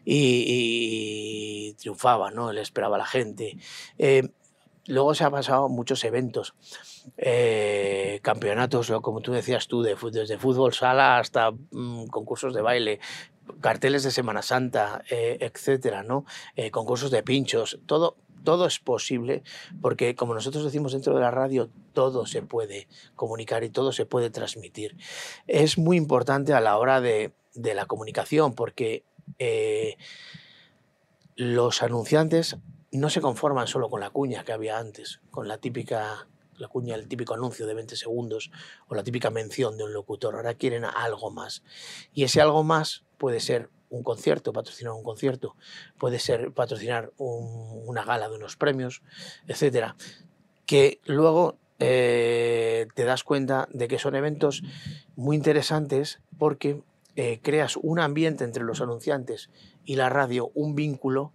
y, 0.06 1.74
triunfaba, 1.80 2.30
¿no? 2.30 2.54
Le 2.54 2.62
esperaba 2.62 2.98
a 2.98 3.00
la 3.00 3.06
gente. 3.08 3.58
Eh, 3.98 4.30
luego 4.86 5.16
se 5.16 5.24
han 5.24 5.32
pasado 5.32 5.70
muchos 5.70 6.04
eventos. 6.04 6.54
Eh, 7.18 8.20
campeonatos, 8.22 8.92
como 9.01 9.22
tú 9.22 9.32
decías 9.32 9.68
tú, 9.68 9.82
de, 9.82 9.98
desde 10.12 10.38
fútbol 10.38 10.74
sala 10.74 11.18
hasta 11.18 11.50
mm, 11.51 12.08
concursos 12.08 12.54
de 12.54 12.62
baile, 12.62 13.00
carteles 13.62 14.03
de 14.03 14.12
Semana 14.12 14.41
Santa, 14.41 15.03
eh, 15.10 15.38
etcétera, 15.41 16.03
¿no? 16.03 16.25
Eh, 16.56 16.72
concursos 16.72 17.12
de 17.12 17.24
pinchos, 17.24 17.79
todo, 17.86 18.18
todo 18.44 18.65
es 18.65 18.79
posible 18.79 19.44
porque, 19.82 20.15
como 20.15 20.34
nosotros 20.34 20.63
decimos 20.63 20.94
dentro 20.94 21.13
de 21.13 21.22
la 21.22 21.32
radio, 21.32 21.70
todo 21.94 22.25
se 22.25 22.41
puede 22.41 22.88
comunicar 23.15 23.63
y 23.63 23.70
todo 23.70 23.91
se 23.91 24.06
puede 24.06 24.29
transmitir. 24.29 24.98
Es 25.48 25.77
muy 25.77 25.98
importante 25.98 26.53
a 26.53 26.62
la 26.62 26.77
hora 26.77 27.01
de, 27.01 27.34
de 27.53 27.74
la 27.74 27.86
comunicación 27.86 28.53
porque 28.53 29.03
los 31.36 31.84
anunciantes 31.84 32.58
no 32.91 33.10
se 33.10 33.22
conforman 33.22 33.68
solo 33.68 33.89
con 33.89 34.01
la 34.01 34.10
cuña 34.10 34.44
que 34.44 34.51
había 34.51 34.77
antes, 34.77 35.22
con 35.32 35.48
la 35.48 35.58
típica 35.58 36.27
la 36.60 36.68
cuña, 36.68 36.96
el 36.96 37.08
típico 37.08 37.34
anuncio 37.34 37.66
de 37.66 37.74
20 37.74 37.96
segundos 37.96 38.51
o 38.88 38.96
la 38.96 39.04
típica 39.04 39.30
mención 39.30 39.78
de 39.78 39.86
un 39.86 39.94
locutor. 39.94 40.36
Ahora 40.36 40.54
quieren 40.54 40.86
algo 40.86 41.32
más. 41.32 41.63
Y 42.13 42.24
ese 42.24 42.42
algo 42.42 42.63
más 42.63 43.04
puede 43.18 43.39
ser 43.39 43.70
un 43.89 44.04
concierto, 44.04 44.54
patrocinar 44.54 44.94
un 44.94 45.04
concierto, 45.04 45.56
puede 45.98 46.20
ser 46.20 46.51
patrocinar 46.51 47.12
una 47.18 48.04
gala 48.04 48.30
de 48.30 48.36
unos 48.36 48.56
premios, 48.56 49.01
etcétera, 49.48 49.96
que 50.66 51.00
luego 51.06 51.58
eh, 51.80 52.88
te 52.94 53.04
das 53.04 53.24
cuenta 53.24 53.68
de 53.72 53.88
que 53.88 53.98
son 53.98 54.16
eventos 54.16 54.62
muy 55.16 55.36
interesantes 55.36 56.20
porque 56.38 56.84
eh, 57.16 57.39
creas 57.42 57.78
un 57.78 58.00
ambiente 58.00 58.44
entre 58.44 58.63
los 58.63 58.82
anunciantes 58.82 59.50
y 59.86 59.96
la 59.96 60.10
radio, 60.10 60.51
un 60.54 60.75
vínculo 60.75 61.34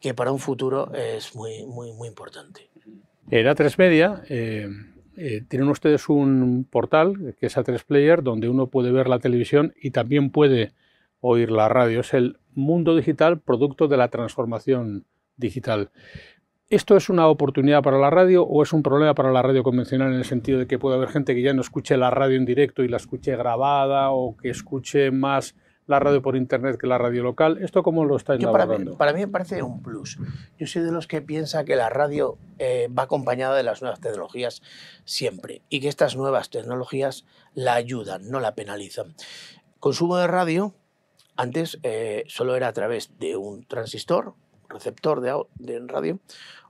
que 0.00 0.14
para 0.14 0.30
un 0.30 0.38
futuro 0.38 0.94
es 0.94 1.34
muy, 1.34 1.66
muy, 1.66 1.92
muy 1.92 2.08
importante. 2.08 2.70
En 3.30 3.46
A3 3.46 3.78
Media 3.78 4.22
eh, 4.28 4.68
eh, 5.16 5.42
tienen 5.48 5.68
ustedes 5.68 6.08
un 6.08 6.66
portal 6.70 7.34
que 7.40 7.46
es 7.46 7.56
A3 7.56 7.84
Player, 7.84 8.22
donde 8.22 8.48
uno 8.48 8.68
puede 8.68 8.92
ver 8.92 9.08
la 9.08 9.18
televisión 9.18 9.74
y 9.80 9.90
también 9.90 10.30
puede 10.30 10.72
oír 11.20 11.50
la 11.50 11.68
radio. 11.68 12.00
Es 12.00 12.14
el 12.14 12.38
mundo 12.54 12.94
digital, 12.94 13.40
producto 13.40 13.88
de 13.88 13.96
la 13.96 14.08
transformación 14.08 15.06
digital. 15.36 15.90
¿Esto 16.68 16.96
es 16.96 17.08
una 17.08 17.28
oportunidad 17.28 17.82
para 17.82 17.98
la 17.98 18.10
radio 18.10 18.44
o 18.44 18.62
es 18.62 18.72
un 18.72 18.82
problema 18.82 19.14
para 19.14 19.32
la 19.32 19.42
radio 19.42 19.62
convencional 19.62 20.12
en 20.12 20.18
el 20.18 20.24
sentido 20.24 20.58
de 20.58 20.66
que 20.66 20.78
puede 20.78 20.96
haber 20.96 21.08
gente 21.08 21.34
que 21.34 21.42
ya 21.42 21.52
no 21.52 21.60
escuche 21.60 21.96
la 21.96 22.10
radio 22.10 22.36
en 22.36 22.44
directo 22.44 22.82
y 22.82 22.88
la 22.88 22.96
escuche 22.96 23.36
grabada 23.36 24.10
o 24.10 24.36
que 24.36 24.50
escuche 24.50 25.10
más 25.10 25.54
la 25.86 26.00
radio 26.00 26.20
por 26.22 26.36
internet 26.36 26.78
que 26.78 26.86
la 26.86 26.98
radio 26.98 27.22
local? 27.22 27.58
¿Esto 27.62 27.82
cómo 27.82 28.04
lo 28.04 28.16
está 28.16 28.36
para 28.38 28.66
mí, 28.66 28.84
para 28.96 29.12
mí 29.12 29.20
me 29.20 29.28
parece 29.28 29.62
un 29.62 29.82
plus. 29.82 30.18
Yo 30.58 30.66
soy 30.66 30.82
de 30.82 30.92
los 30.92 31.06
que 31.06 31.22
piensa 31.22 31.64
que 31.64 31.76
la 31.76 31.88
radio 31.88 32.38
eh, 32.58 32.88
va 32.96 33.04
acompañada 33.04 33.56
de 33.56 33.62
las 33.62 33.82
nuevas 33.82 34.00
tecnologías 34.00 34.62
siempre 35.04 35.62
y 35.68 35.80
que 35.80 35.88
estas 35.88 36.16
nuevas 36.16 36.50
tecnologías 36.50 37.24
la 37.54 37.74
ayudan, 37.74 38.30
no 38.30 38.40
la 38.40 38.54
penalizan. 38.54 39.14
Consumo 39.78 40.16
de 40.16 40.26
radio 40.26 40.74
antes 41.36 41.78
eh, 41.82 42.24
solo 42.28 42.56
era 42.56 42.68
a 42.68 42.72
través 42.72 43.18
de 43.18 43.36
un 43.36 43.64
transistor, 43.64 44.34
receptor 44.68 45.20
de, 45.20 45.40
de 45.56 45.80
radio 45.86 46.18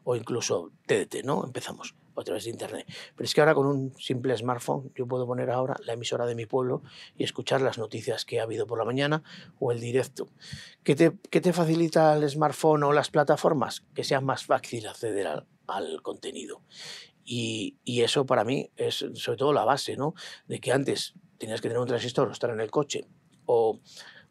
o 0.04 0.16
incluso 0.16 0.70
TDT, 0.86 1.24
¿no? 1.24 1.44
Empezamos 1.44 1.94
a 2.20 2.24
través 2.24 2.44
de 2.44 2.50
internet. 2.50 2.86
Pero 3.14 3.24
es 3.24 3.34
que 3.34 3.40
ahora 3.40 3.54
con 3.54 3.66
un 3.66 3.94
simple 3.98 4.36
smartphone 4.36 4.92
yo 4.94 5.06
puedo 5.06 5.26
poner 5.26 5.50
ahora 5.50 5.76
la 5.84 5.94
emisora 5.94 6.26
de 6.26 6.34
mi 6.34 6.46
pueblo 6.46 6.82
y 7.16 7.24
escuchar 7.24 7.60
las 7.60 7.78
noticias 7.78 8.24
que 8.24 8.40
ha 8.40 8.44
habido 8.44 8.66
por 8.66 8.78
la 8.78 8.84
mañana 8.84 9.22
o 9.58 9.72
el 9.72 9.80
directo. 9.80 10.28
¿Qué 10.82 10.94
te, 10.94 11.12
qué 11.30 11.40
te 11.40 11.52
facilita 11.52 12.14
el 12.14 12.28
smartphone 12.28 12.82
o 12.84 12.92
las 12.92 13.10
plataformas? 13.10 13.84
Que 13.94 14.04
sea 14.04 14.20
más 14.20 14.44
fácil 14.44 14.86
acceder 14.86 15.26
al, 15.26 15.46
al 15.66 16.02
contenido. 16.02 16.62
Y, 17.24 17.76
y, 17.84 18.02
eso 18.02 18.24
para 18.24 18.44
mí 18.44 18.70
es 18.76 19.04
sobre 19.14 19.36
todo 19.36 19.52
la 19.52 19.64
base, 19.64 19.96
¿no? 19.96 20.14
De 20.46 20.60
que 20.60 20.70
antes 20.70 21.14
tenías 21.38 21.60
que 21.60 21.68
tener 21.68 21.80
un 21.80 21.88
transistor 21.88 22.28
o 22.28 22.32
estar 22.32 22.50
en 22.50 22.60
el 22.60 22.70
coche 22.70 23.04
o 23.46 23.80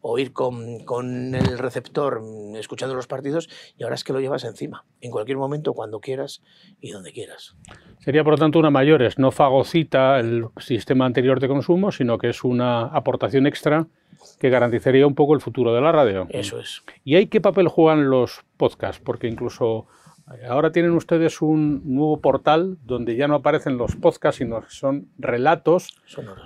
o 0.07 0.19
ir 0.19 0.33
con, 0.33 0.85
con, 0.85 1.33
el 1.33 1.57
receptor 1.57 2.21
escuchando 2.59 2.93
los 2.93 3.07
partidos 3.07 3.49
y 3.75 3.83
ahora 3.83 3.95
es 3.95 4.03
que 4.03 4.13
lo 4.13 4.19
llevas 4.19 4.43
encima, 4.43 4.85
en 5.01 5.09
cualquier 5.09 5.39
momento, 5.39 5.73
cuando 5.73 5.99
quieras 5.99 6.43
y 6.79 6.91
donde 6.91 7.11
quieras. 7.11 7.55
Sería 8.01 8.23
por 8.23 8.33
lo 8.33 8.37
tanto 8.37 8.59
una 8.59 8.69
mayores, 8.69 9.17
no 9.17 9.31
fagocita 9.31 10.19
el 10.19 10.45
sistema 10.57 11.07
anterior 11.07 11.39
de 11.39 11.47
consumo, 11.47 11.91
sino 11.91 12.19
que 12.19 12.29
es 12.29 12.43
una 12.43 12.81
aportación 12.83 13.47
extra 13.47 13.87
que 14.39 14.51
garantizaría 14.51 15.07
un 15.07 15.15
poco 15.15 15.33
el 15.33 15.41
futuro 15.41 15.73
de 15.73 15.81
la 15.81 15.91
radio. 15.91 16.27
Eso 16.29 16.59
es. 16.59 16.83
¿Y 17.03 17.15
ahí 17.15 17.25
qué 17.25 17.41
papel 17.41 17.67
juegan 17.67 18.07
los 18.07 18.45
podcasts? 18.57 19.01
Porque 19.03 19.27
incluso 19.27 19.87
Ahora 20.49 20.71
tienen 20.71 20.91
ustedes 20.91 21.41
un 21.41 21.83
nuevo 21.85 22.19
portal 22.19 22.77
donde 22.83 23.15
ya 23.15 23.27
no 23.27 23.35
aparecen 23.35 23.77
los 23.77 23.95
podcasts, 23.95 24.39
sino 24.39 24.61
que 24.61 24.69
son 24.69 25.09
relatos 25.19 25.95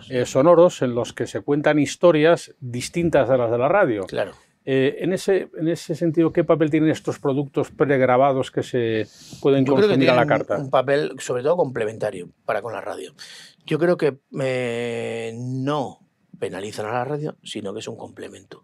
eh, 0.09 0.25
sonoros. 0.25 0.81
en 0.81 0.95
los 0.95 1.13
que 1.13 1.27
se 1.27 1.41
cuentan 1.41 1.79
historias 1.79 2.53
distintas 2.59 3.29
a 3.29 3.37
las 3.37 3.49
de 3.51 3.57
la 3.57 3.69
radio. 3.69 4.05
Claro. 4.05 4.33
Eh, 4.65 4.97
en, 4.99 5.13
ese, 5.13 5.49
en 5.57 5.69
ese 5.69 5.95
sentido, 5.95 6.33
¿qué 6.33 6.43
papel 6.43 6.69
tienen 6.69 6.89
estos 6.89 7.19
productos 7.19 7.71
pregrabados 7.71 8.51
que 8.51 8.63
se 8.63 9.07
pueden 9.41 9.65
Yo 9.65 9.75
consumir 9.75 10.09
a 10.09 10.15
la 10.15 10.27
carta? 10.27 10.57
Un 10.57 10.69
papel, 10.69 11.13
sobre 11.19 11.41
todo, 11.41 11.55
complementario 11.55 12.29
para 12.45 12.61
con 12.61 12.73
la 12.73 12.81
radio. 12.81 13.13
Yo 13.65 13.79
creo 13.79 13.95
que 13.95 14.19
eh, 14.41 15.33
no 15.37 15.99
penalizan 16.37 16.85
a 16.85 16.91
la 16.91 17.05
radio, 17.05 17.37
sino 17.43 17.73
que 17.73 17.79
es 17.79 17.87
un 17.87 17.95
complemento. 17.95 18.61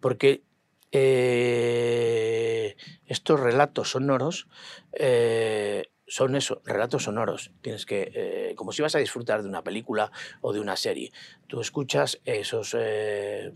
Porque 0.00 0.42
eh, 0.92 2.76
estos 3.06 3.40
relatos 3.40 3.90
sonoros 3.90 4.48
eh, 4.92 5.90
son 6.08 6.34
eso, 6.34 6.60
relatos 6.64 7.04
sonoros. 7.04 7.52
Tienes 7.60 7.86
que, 7.86 8.10
eh, 8.14 8.54
como 8.56 8.72
si 8.72 8.82
vas 8.82 8.94
a 8.94 8.98
disfrutar 8.98 9.42
de 9.42 9.48
una 9.48 9.62
película 9.62 10.10
o 10.40 10.52
de 10.52 10.60
una 10.60 10.76
serie, 10.76 11.12
tú 11.46 11.60
escuchas 11.60 12.20
esos, 12.24 12.74
eh, 12.78 13.52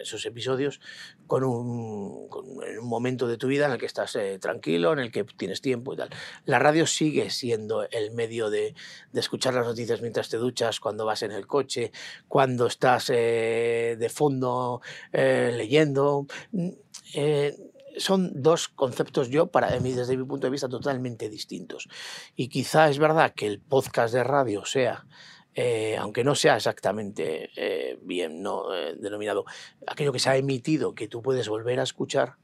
esos 0.00 0.26
episodios 0.26 0.80
con 1.26 1.44
un, 1.44 2.28
en 2.66 2.78
un 2.78 2.88
momento 2.88 3.28
de 3.28 3.36
tu 3.36 3.46
vida 3.46 3.66
en 3.66 3.72
el 3.72 3.78
que 3.78 3.86
estás 3.86 4.16
eh, 4.16 4.38
tranquilo, 4.40 4.92
en 4.92 4.98
el 4.98 5.12
que 5.12 5.24
tienes 5.24 5.60
tiempo 5.60 5.94
y 5.94 5.96
tal. 5.96 6.10
La 6.44 6.58
radio 6.58 6.86
sigue 6.86 7.30
siendo 7.30 7.88
el 7.88 8.10
medio 8.10 8.50
de, 8.50 8.74
de 9.12 9.20
escuchar 9.20 9.54
las 9.54 9.66
noticias 9.66 10.02
mientras 10.02 10.28
te 10.28 10.38
duchas, 10.38 10.80
cuando 10.80 11.06
vas 11.06 11.22
en 11.22 11.30
el 11.30 11.46
coche, 11.46 11.92
cuando 12.26 12.66
estás 12.66 13.06
de 13.08 14.10
fondo 14.12 14.80
leyendo 15.12 16.26
son 17.96 18.42
dos 18.42 18.68
conceptos 18.68 19.28
yo, 19.28 19.48
para 19.48 19.78
mí, 19.80 19.92
desde 19.92 20.16
mi 20.16 20.24
punto 20.24 20.46
de 20.46 20.50
vista, 20.50 20.68
totalmente 20.68 21.28
distintos. 21.28 21.88
Y 22.36 22.48
quizá 22.48 22.88
es 22.88 22.98
verdad 22.98 23.32
que 23.34 23.46
el 23.46 23.60
podcast 23.60 24.14
de 24.14 24.24
radio 24.24 24.64
sea, 24.64 25.06
eh, 25.54 25.96
aunque 25.98 26.24
no 26.24 26.34
sea 26.34 26.56
exactamente 26.56 27.50
eh, 27.56 27.98
bien 28.02 28.42
¿no? 28.42 28.74
Eh, 28.74 28.94
denominado, 28.98 29.44
aquello 29.86 30.12
que 30.12 30.18
se 30.18 30.30
ha 30.30 30.36
emitido, 30.36 30.94
que 30.94 31.08
tú 31.08 31.22
puedes 31.22 31.48
volver 31.48 31.80
a 31.80 31.84
escuchar, 31.84 32.36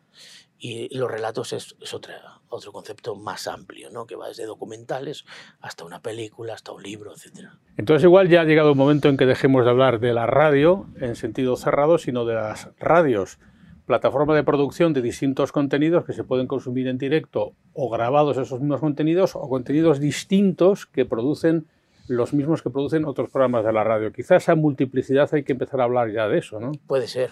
y 0.58 0.94
los 0.96 1.10
relatos 1.10 1.52
es, 1.52 1.76
es 1.80 1.92
otro 1.92 2.72
concepto 2.72 3.14
más 3.14 3.46
amplio, 3.46 3.90
¿no? 3.90 4.06
que 4.06 4.16
va 4.16 4.28
desde 4.28 4.46
documentales 4.46 5.26
hasta 5.60 5.84
una 5.84 6.00
película, 6.00 6.54
hasta 6.54 6.72
un 6.72 6.82
libro, 6.82 7.12
etc. 7.12 7.50
Entonces 7.76 8.04
igual 8.04 8.28
ya 8.28 8.40
ha 8.40 8.44
llegado 8.44 8.72
un 8.72 8.78
momento 8.78 9.08
en 9.08 9.18
que 9.18 9.26
dejemos 9.26 9.64
de 9.64 9.70
hablar 9.70 10.00
de 10.00 10.14
la 10.14 10.26
radio 10.26 10.86
en 10.98 11.14
sentido 11.14 11.56
cerrado, 11.56 11.98
sino 11.98 12.24
de 12.24 12.34
las 12.34 12.70
radios 12.78 13.38
plataforma 13.87 14.35
de 14.35 14.43
producción 14.43 14.93
de 14.93 15.00
distintos 15.00 15.52
contenidos 15.52 16.05
que 16.05 16.12
se 16.12 16.25
pueden 16.25 16.47
consumir 16.47 16.88
en 16.88 16.99
directo 16.99 17.52
o 17.73 17.88
grabados 17.88 18.37
esos 18.37 18.61
mismos 18.61 18.81
contenidos 18.81 19.37
o 19.37 19.49
contenidos 19.49 20.00
distintos 20.00 20.87
que 20.87 21.05
producen 21.05 21.66
los 22.09 22.33
mismos 22.33 22.62
que 22.62 22.71
producen 22.71 23.05
otros 23.05 23.31
programas 23.31 23.64
de 23.64 23.73
la 23.73 23.85
radio. 23.85 24.12
Quizás 24.12 24.43
esa 24.43 24.55
multiplicidad 24.55 25.28
hay 25.33 25.45
que 25.45 25.52
empezar 25.52 25.81
a 25.81 25.85
hablar 25.85 26.11
ya 26.12 26.28
de 26.28 26.38
eso, 26.38 26.61
¿no? 26.61 26.73
Puede 26.87 27.07
ser, 27.07 27.31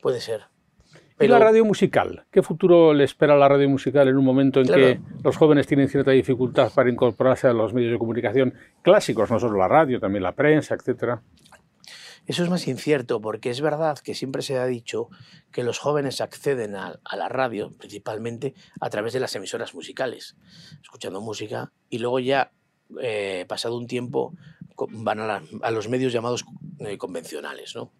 puede 0.00 0.20
ser. 0.20 0.42
¿Y 1.18 1.28
la 1.28 1.38
radio 1.38 1.64
musical? 1.64 2.24
¿Qué 2.30 2.42
futuro 2.42 2.92
le 2.92 3.04
espera 3.04 3.34
a 3.34 3.38
la 3.38 3.48
radio 3.48 3.68
musical 3.70 4.06
en 4.06 4.18
un 4.18 4.24
momento 4.24 4.60
en 4.60 4.66
que 4.66 5.00
los 5.24 5.36
jóvenes 5.36 5.66
tienen 5.66 5.88
cierta 5.88 6.10
dificultad 6.10 6.70
para 6.74 6.90
incorporarse 6.90 7.48
a 7.48 7.54
los 7.54 7.72
medios 7.72 7.92
de 7.92 7.98
comunicación 7.98 8.52
clásicos, 8.82 9.30
no 9.30 9.38
solo 9.40 9.58
la 9.58 9.66
radio, 9.66 9.98
también 9.98 10.22
la 10.22 10.32
prensa, 10.32 10.74
etcétera? 10.74 11.22
Eso 12.26 12.42
es 12.42 12.50
más 12.50 12.66
incierto 12.66 13.20
porque 13.20 13.50
es 13.50 13.60
verdad 13.60 13.98
que 13.98 14.14
siempre 14.14 14.42
se 14.42 14.58
ha 14.58 14.66
dicho 14.66 15.08
que 15.52 15.62
los 15.62 15.78
jóvenes 15.78 16.20
acceden 16.20 16.74
a, 16.74 16.98
la 17.16 17.28
radio 17.28 17.72
principalmente 17.76 18.54
a 18.80 18.90
través 18.90 19.12
de 19.12 19.20
las 19.20 19.34
emisoras 19.36 19.74
musicales, 19.74 20.36
escuchando 20.82 21.20
música 21.20 21.72
y 21.88 21.98
luego 21.98 22.18
ya, 22.18 22.52
eh, 23.00 23.44
pasado 23.48 23.76
un 23.76 23.86
tiempo, 23.86 24.34
van 24.88 25.20
a, 25.20 25.70
los 25.70 25.88
medios 25.88 26.12
llamados 26.12 26.44
eh, 26.80 26.98
convencionales, 26.98 27.74
¿no? 27.76 27.92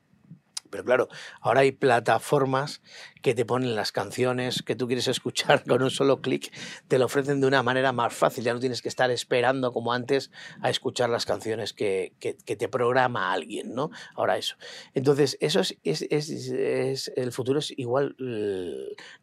Pero 0.76 0.84
claro, 0.84 1.08
ahora 1.40 1.60
hay 1.60 1.72
plataformas 1.72 2.82
que 3.22 3.34
te 3.34 3.46
ponen 3.46 3.74
las 3.74 3.92
canciones 3.92 4.62
que 4.62 4.76
tú 4.76 4.86
quieres 4.86 5.08
escuchar 5.08 5.64
con 5.66 5.82
un 5.82 5.90
solo 5.90 6.20
clic, 6.20 6.52
te 6.86 6.98
lo 6.98 7.06
ofrecen 7.06 7.40
de 7.40 7.46
una 7.46 7.62
manera 7.62 7.92
más 7.92 8.12
fácil, 8.12 8.44
ya 8.44 8.52
no 8.52 8.60
tienes 8.60 8.82
que 8.82 8.90
estar 8.90 9.10
esperando 9.10 9.72
como 9.72 9.94
antes 9.94 10.30
a 10.60 10.68
escuchar 10.68 11.08
las 11.08 11.24
canciones 11.24 11.72
que, 11.72 12.12
que, 12.20 12.34
te 12.34 12.68
programa 12.68 13.32
alguien, 13.32 13.74
¿no? 13.74 13.90
Ahora 14.14 14.36
eso. 14.36 14.56
Entonces, 14.92 15.38
eso 15.40 15.60
es, 15.60 15.78
es, 15.82 16.02
es, 16.02 17.12
el 17.16 17.32
futuro 17.32 17.60
es 17.60 17.72
igual, 17.78 18.14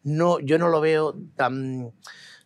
no, 0.02 0.40
yo 0.40 0.58
no 0.58 0.68
lo 0.68 0.80
veo 0.80 1.14
tan 1.36 1.92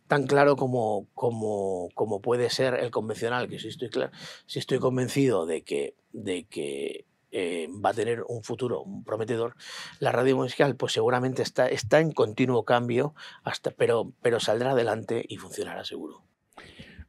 tan 0.07 0.27
claro 0.27 0.57
como, 0.57 1.07
como, 1.15 1.91
como, 1.95 2.21
puede 2.21 2.49
ser 2.49 2.75
el 2.75 2.91
convencional, 2.91 3.47
que 3.49 3.59
si 3.59 3.69
estoy, 3.69 3.91
claro, 3.91 4.11
si 4.47 4.59
estoy 4.59 4.79
convencido 4.79 5.45
de 5.45 5.63
que, 5.63 5.97
de 6.13 6.45
que 6.45 7.05
eh, 7.31 7.69
va 7.85 7.91
a 7.91 7.95
tener 7.95 8.25
un 8.27 8.43
futuro 8.43 8.85
prometedor, 9.05 9.55
la 10.01 10.13
radio 10.13 10.37
musical 10.37 10.77
pues 10.77 10.93
seguramente 10.93 11.43
está, 11.43 12.01
en 12.01 12.13
continuo 12.13 12.65
cambio, 12.65 13.15
hasta, 13.43 13.71
pero, 13.71 14.13
pero 14.23 14.41
saldrá 14.41 14.73
adelante 14.73 15.25
y 15.29 15.37
funcionará 15.37 15.85
seguro. 15.85 16.23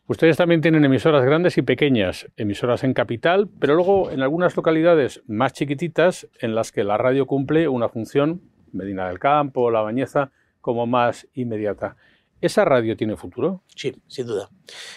Ustedes 0.07 0.37
también 0.37 0.61
tienen 0.61 0.83
emisoras 0.83 1.23
grandes 1.23 1.57
y 1.59 1.61
pequeñas, 1.61 2.27
emisoras 2.35 2.83
en 2.83 2.95
capital, 2.95 3.47
pero 3.59 3.75
luego 3.75 4.09
en 4.09 4.23
algunas 4.23 4.57
localidades 4.57 5.21
más 5.27 5.53
chiquititas 5.53 6.27
en 6.39 6.55
las 6.55 6.71
que 6.71 6.83
la 6.83 6.97
radio 6.97 7.27
cumple 7.27 7.67
una 7.67 7.89
función, 7.89 8.41
Medina 8.71 9.07
del 9.07 9.19
Campo, 9.19 9.69
La 9.69 9.81
Bañeza, 9.81 10.31
como 10.61 10.87
más 10.87 11.27
inmediata. 11.33 11.95
¿Esa 12.41 12.63
radio 12.65 12.95
tiene 12.95 13.17
futuro? 13.17 13.63
Sí, 13.75 14.01
sin 14.07 14.27
duda. 14.27 14.49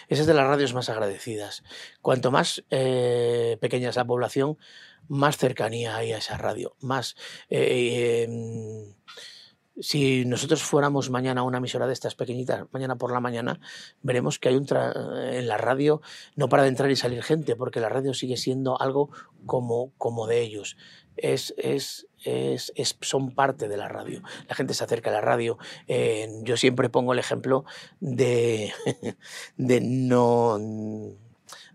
Esa 0.08 0.22
es 0.22 0.26
de 0.26 0.34
las 0.34 0.46
radios 0.46 0.74
más 0.74 0.88
agradecidas. 0.88 1.62
Cuanto 2.00 2.30
más 2.30 2.64
eh, 2.70 3.58
pequeña 3.60 3.88
es 3.88 3.96
la 3.96 4.04
población, 4.06 4.58
más 5.08 5.36
cercanía 5.38 5.96
hay 5.96 6.12
a 6.12 6.18
esa 6.18 6.38
radio, 6.38 6.76
más... 6.80 7.16
Eh, 7.50 8.24
em, 8.28 8.94
Si 9.80 10.26
nosotros 10.26 10.62
fuéramos 10.62 11.08
mañana 11.08 11.40
a 11.40 11.44
una 11.44 11.56
emisora 11.56 11.86
de 11.86 11.94
estas 11.94 12.14
pequeñitas, 12.14 12.66
mañana 12.72 12.96
por 12.96 13.10
la 13.10 13.20
mañana, 13.20 13.58
veremos 14.02 14.38
que 14.38 14.50
hay 14.50 14.56
un 14.56 14.66
en 14.70 15.48
la 15.48 15.56
radio 15.56 16.02
no 16.36 16.50
para 16.50 16.64
de 16.64 16.68
entrar 16.68 16.90
y 16.90 16.96
salir 16.96 17.22
gente, 17.22 17.56
porque 17.56 17.80
la 17.80 17.88
radio 17.88 18.12
sigue 18.12 18.36
siendo 18.36 18.78
algo 18.78 19.08
como, 19.46 19.92
como 19.96 20.26
de 20.26 20.42
ellos. 20.42 20.76
Es, 21.16 21.54
es, 21.56 22.06
es, 22.24 22.72
son 23.00 23.34
parte 23.34 23.68
de 23.68 23.76
la 23.76 23.88
radio. 23.88 24.22
La 24.48 24.54
gente 24.54 24.74
se 24.74 24.84
acerca 24.84 25.10
a 25.10 25.14
la 25.14 25.20
radio. 25.20 25.58
Eh, 25.88 26.28
yo 26.42 26.56
siempre 26.56 26.88
pongo 26.88 27.12
el 27.12 27.18
ejemplo 27.18 27.64
de, 28.00 28.72
de 29.56 29.80
no 29.80 30.58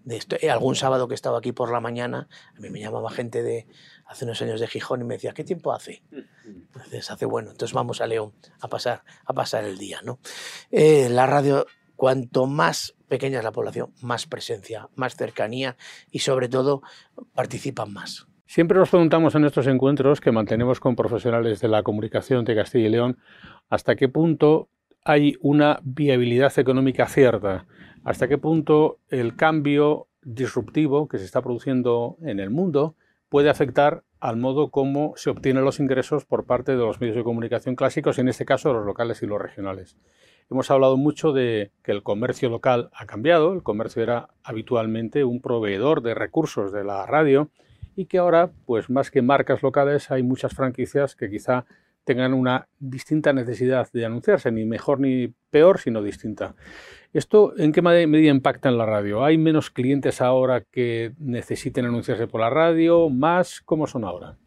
de 0.07 0.15
esto. 0.15 0.37
Eh, 0.39 0.49
algún 0.49 0.75
sábado 0.75 1.09
que 1.09 1.15
estaba 1.15 1.37
aquí 1.37 1.51
por 1.51 1.69
la 1.69 1.81
mañana, 1.81 2.29
a 2.55 2.59
mí 2.61 2.69
me 2.69 2.79
llamaba 2.79 3.11
gente 3.11 3.43
de 3.43 3.67
hace 4.05 4.23
unos 4.23 4.41
años 4.41 4.61
de 4.61 4.67
Gijón 4.67 5.01
y 5.01 5.03
me 5.03 5.15
decía, 5.15 5.33
¿qué 5.33 5.43
tiempo 5.43 5.73
hace? 5.73 6.01
Entonces 6.45 7.11
hace 7.11 7.25
bueno, 7.25 7.51
entonces 7.51 7.73
vamos 7.73 7.99
a 7.99 8.07
León 8.07 8.33
a 8.61 8.69
pasar, 8.69 9.03
a 9.25 9.33
pasar 9.33 9.65
el 9.65 9.77
día. 9.77 10.01
¿no? 10.01 10.19
Eh, 10.71 11.09
la 11.09 11.27
radio, 11.27 11.65
cuanto 11.97 12.45
más 12.45 12.95
pequeña 13.09 13.39
es 13.39 13.43
la 13.43 13.51
población, 13.51 13.93
más 14.01 14.27
presencia, 14.27 14.87
más 14.95 15.17
cercanía 15.17 15.75
y 16.09 16.19
sobre 16.19 16.47
todo 16.47 16.81
participan 17.33 17.91
más. 17.91 18.27
Siempre 18.47 18.77
nos 18.77 18.89
preguntamos 18.89 19.35
en 19.35 19.43
estos 19.43 19.67
encuentros 19.67 20.21
que 20.21 20.31
mantenemos 20.31 20.79
con 20.79 20.95
profesionales 20.95 21.59
de 21.59 21.67
la 21.67 21.83
comunicación 21.83 22.45
de 22.45 22.55
Castilla 22.55 22.87
y 22.87 22.89
León 22.89 23.17
hasta 23.69 23.97
qué 23.97 24.07
punto 24.07 24.69
hay 25.03 25.35
una 25.41 25.81
viabilidad 25.83 26.57
económica 26.57 27.07
cierta 27.07 27.65
hasta 28.05 28.29
qué 28.29 28.37
punto 28.37 28.99
el 29.09 29.35
cambio 29.35 30.07
disruptivo 30.21 31.09
que 31.09 31.17
se 31.17 31.25
está 31.25 31.41
produciendo 31.41 32.15
en 32.21 32.39
el 32.39 32.49
mundo 32.49 32.95
puede 33.27 33.49
afectar 33.49 34.05
al 34.21 34.37
modo 34.37 34.71
como 34.71 35.11
se 35.17 35.29
obtienen 35.29 35.65
los 35.65 35.81
ingresos 35.81 36.23
por 36.23 36.45
parte 36.45 36.71
de 36.71 36.77
los 36.77 37.01
medios 37.01 37.17
de 37.17 37.25
comunicación 37.25 37.75
clásicos, 37.75 38.17
en 38.17 38.29
este 38.29 38.45
caso 38.45 38.71
los 38.71 38.85
locales 38.85 39.21
y 39.23 39.27
los 39.27 39.41
regionales. 39.41 39.97
Hemos 40.49 40.71
hablado 40.71 40.95
mucho 40.95 41.33
de 41.33 41.73
que 41.83 41.91
el 41.91 42.01
comercio 42.01 42.47
local 42.49 42.89
ha 42.93 43.07
cambiado, 43.07 43.51
el 43.51 43.61
comercio 43.61 44.01
era 44.01 44.29
habitualmente 44.41 45.25
un 45.25 45.41
proveedor 45.41 46.01
de 46.01 46.15
recursos 46.15 46.71
de 46.71 46.85
la 46.85 47.05
radio 47.05 47.51
y 47.97 48.05
que 48.05 48.19
ahora, 48.19 48.51
pues 48.67 48.91
más 48.91 49.09
que 49.09 49.23
marcas 49.23 49.63
locales, 49.63 50.11
hay 50.11 50.21
muchas 50.21 50.53
franquicias 50.53 51.15
que 51.15 51.31
quizá 51.31 51.65
tengan 52.03 52.35
una 52.35 52.69
distinta 52.79 53.33
necesidad 53.33 53.89
de 53.91 54.05
anunciarse, 54.05 54.51
ni 54.51 54.65
mejor 54.65 54.99
ni 54.99 55.33
peor, 55.49 55.79
sino 55.79 56.03
distinta. 56.03 56.55
¿Esto 57.11 57.57
en 57.57 57.71
qué 57.71 57.81
medida 57.81 58.29
impacta 58.29 58.69
en 58.69 58.77
la 58.77 58.85
radio? 58.85 59.25
¿Hay 59.25 59.39
menos 59.39 59.71
clientes 59.71 60.21
ahora 60.21 60.61
que 60.61 61.13
necesiten 61.17 61.85
anunciarse 61.85 62.27
por 62.27 62.39
la 62.39 62.51
radio? 62.51 63.09
¿Más? 63.09 63.61
¿Cómo 63.61 63.87
son 63.87 64.03
ahora? 64.03 64.37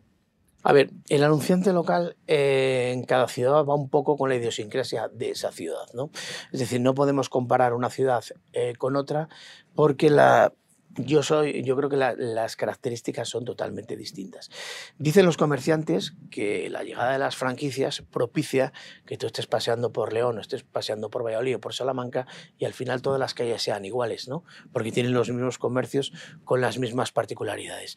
A 0.63 0.73
ver, 0.73 0.91
el 1.09 1.25
anunciante 1.25 1.73
local 1.73 2.17
eh, 2.29 2.93
en 2.95 3.03
cada 3.03 3.27
ciudad 3.27 3.65
va 3.65 3.75
un 3.75 3.91
poco 3.91 4.17
con 4.17 4.29
la 4.29 4.37
idiosincrasia 4.37 5.09
de 5.09 5.31
esa 5.31 5.51
ciudad, 5.51 5.87
¿no? 5.93 6.11
Es 6.53 6.61
decir, 6.61 6.81
no 6.81 6.95
podemos 6.95 7.29
comparar 7.29 7.75
una 7.75 7.91
ciudad 7.91 8.23
eh, 8.53 8.75
con 8.79 8.95
otra 8.95 9.29
porque 9.75 10.09
la, 10.09 10.53
yo, 10.97 11.23
soy, 11.23 11.63
yo 11.63 11.77
creo 11.77 11.89
que 11.89 11.97
las 11.97 12.57
características 12.57 13.29
son 13.29 13.45
totalmente 13.45 13.97
distintas. 13.97 14.51
Dicen 14.99 15.27
los 15.27 15.37
comerciantes 15.37 16.15
que 16.31 16.69
la 16.71 16.83
llegada 16.83 17.13
de 17.13 17.19
las 17.19 17.37
franquicias 17.37 18.03
propicia 18.11 18.73
que 19.07 19.17
tú 19.17 19.27
estés 19.27 19.47
paseando 19.47 19.93
por 19.93 20.13
León 20.13 20.39
o 20.39 20.41
estés 20.41 20.63
paseando 20.63 21.11
por 21.11 21.25
Valladolid 21.25 21.57
o 21.57 21.61
por 21.61 21.75
Salamanca 21.75 22.27
y 22.59 22.65
al 22.65 22.73
final 22.73 23.03
todas 23.03 23.21
las 23.21 23.35
calles 23.35 23.63
sean 23.63 23.85
iguales, 23.85 24.29
¿no? 24.29 24.45
porque 24.73 24.93
tienen 24.93 25.13
los 25.13 25.31
mismos 25.31 25.59
comercios 25.59 26.13
con 26.45 26.61
las 26.61 26.79
mismas 26.79 27.13
particularidades. 27.13 27.97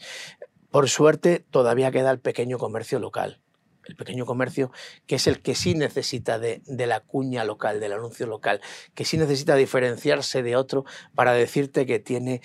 Por 0.69 0.89
suerte, 0.89 1.45
todavía 1.51 1.91
queda 1.91 2.11
el 2.11 2.19
pequeño 2.19 2.57
comercio 2.57 2.99
local 2.99 3.39
el 3.85 3.95
pequeño 3.95 4.25
comercio, 4.25 4.71
que 5.07 5.15
es 5.15 5.27
el 5.27 5.41
que 5.41 5.55
sí 5.55 5.75
necesita 5.75 6.39
de, 6.39 6.61
la 6.67 6.99
cuña 6.99 7.43
local, 7.43 7.79
del 7.79 7.93
anuncio 7.93 8.27
local, 8.27 8.61
que 8.93 9.05
sí 9.05 9.17
necesita 9.17 9.55
diferenciarse 9.55 10.43
de 10.43 10.55
otro 10.55 10.85
para 11.15 11.33
decirte 11.33 11.85
que 11.85 11.99
tiene 11.99 12.41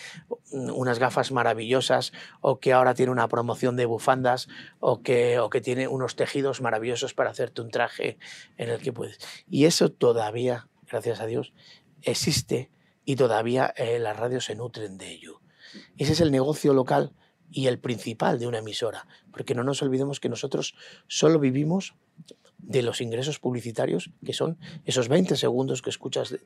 unas 0.51 0.99
gafas 0.99 1.33
maravillosas 1.33 2.13
o 2.41 2.59
que 2.59 2.73
ahora 2.73 2.95
tiene 2.95 3.13
una 3.13 3.29
promoción 3.29 3.77
de 3.77 3.87
bufandas 3.87 4.49
o 4.81 5.03
que, 5.03 5.39
o 5.39 5.51
que 5.51 5.61
tiene 5.61 5.89
unos 5.89 6.17
tejidos 6.17 6.61
maravillosos 6.61 7.15
para 7.15 7.31
hacerte 7.31 7.61
un 7.61 7.71
traje 7.71 8.19
en 8.57 8.71
el 8.71 8.81
que 8.81 8.93
puedes. 8.93 9.19
Y 9.49 9.67
eso 9.67 9.91
todavía, 9.91 10.69
gracias 10.87 11.21
a 11.21 11.27
Dios, 11.27 11.53
existe 12.03 12.71
y 13.05 13.17
todavía 13.17 13.73
eh, 13.77 13.99
las 13.99 14.17
radios 14.17 14.45
se 14.45 14.55
nutren 14.55 14.99
de 14.99 15.11
ello. 15.11 15.41
Ese 15.97 16.13
es 16.13 16.21
el 16.21 16.31
negocio 16.31 16.73
local 16.73 17.13
y 17.51 17.67
el 17.67 17.79
principal 17.79 18.39
de 18.39 18.47
una 18.47 18.59
emisora, 18.59 19.07
porque 19.33 19.55
no 19.55 19.65
nos 19.65 19.83
olvidemos 19.83 20.21
que 20.21 20.29
nosotros 20.29 20.75
solo 21.07 21.39
vivimos 21.39 21.95
de 22.59 22.83
los 22.83 23.01
ingresos 23.01 23.39
publicitarios, 23.39 24.11
que 24.25 24.33
son 24.33 24.59
esos 24.85 25.09
20 25.09 25.37
segundos 25.37 25.81
que 25.81 25.91
escuchas 25.91 26.37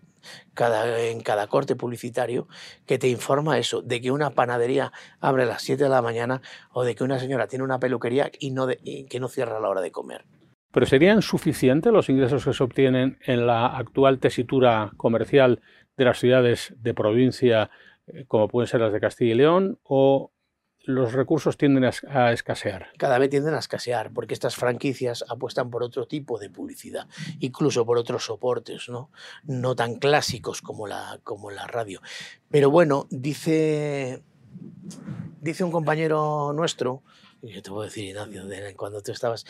cada, 0.55 1.01
en 1.01 1.21
cada 1.21 1.47
corte 1.47 1.75
publicitario, 1.75 2.49
que 2.87 2.99
te 2.99 3.09
informa 3.09 3.59
eso, 3.59 3.83
de 3.83 4.01
que 4.01 4.11
una 4.11 4.31
panadería 4.31 4.93
abre 5.21 5.45
a 5.45 5.47
las 5.47 5.63
7 5.63 5.83
de 5.83 5.91
la 5.91 6.03
mañana 6.03 6.43
o 6.73 6.85
de 6.85 6.95
que 6.95 7.05
una 7.05 7.19
señora 7.19 7.47
tiene 7.47 7.65
una 7.65 7.81
peluquería 7.81 8.31
y, 8.39 8.51
no 8.51 8.69
que 8.69 9.21
no 9.21 9.29
cierra 9.29 9.57
a 9.57 9.61
la 9.61 9.69
hora 9.69 9.81
de 9.81 9.91
comer. 9.91 10.25
¿Pero 10.71 10.87
serían 10.87 11.23
suficientes 11.23 11.93
los 11.93 12.09
ingresos 12.09 12.45
que 12.45 12.53
se 12.53 12.63
obtienen 12.63 13.19
en 13.27 13.47
la 13.47 13.67
actual 13.67 14.21
tesitura 14.21 14.93
comercial 14.97 15.61
de 15.97 16.05
las 16.05 16.19
ciudades 16.19 16.75
de 16.79 16.95
provincia, 16.95 17.71
eh, 18.07 18.25
como 18.27 18.49
pueden 18.49 18.69
ser 18.69 18.81
las 18.81 18.93
de 18.93 19.01
Castilla 19.01 19.33
y 19.33 19.37
León, 19.37 19.79
o 19.83 20.33
los 20.85 21.13
recursos 21.13 21.57
tienden 21.57 21.85
a, 21.85 22.33
escasear. 22.33 22.89
Cada 22.99 23.19
vez 23.19 23.31
tienden 23.31 23.55
a 23.55 23.59
escasear, 23.59 24.13
porque 24.13 24.35
estas 24.35 24.57
franquicias 24.57 25.25
apuestan 25.29 25.71
por 25.71 25.83
otro 25.83 26.07
tipo 26.07 26.39
de 26.39 26.51
publicidad, 26.51 27.07
incluso 27.41 27.87
por 27.87 27.99
otros 27.99 28.25
soportes, 28.25 28.89
¿no? 28.89 29.11
No 29.45 29.77
tan 29.77 29.97
clásicos 29.97 30.61
como 30.63 30.87
la, 30.87 31.21
como 31.23 31.51
la 31.51 31.67
radio. 31.67 32.01
Pero 32.51 32.71
bueno, 32.71 33.07
dice, 33.11 34.23
dice 35.41 35.65
un 35.65 35.71
compañero 35.71 36.53
nuestro, 36.53 37.03
yo 37.43 37.63
te 37.63 37.71
puedo 37.71 37.83
decir, 37.83 38.05
Ignacio, 38.05 38.45
cuando 38.77 39.03
tú 39.03 39.13
estabas 39.13 39.45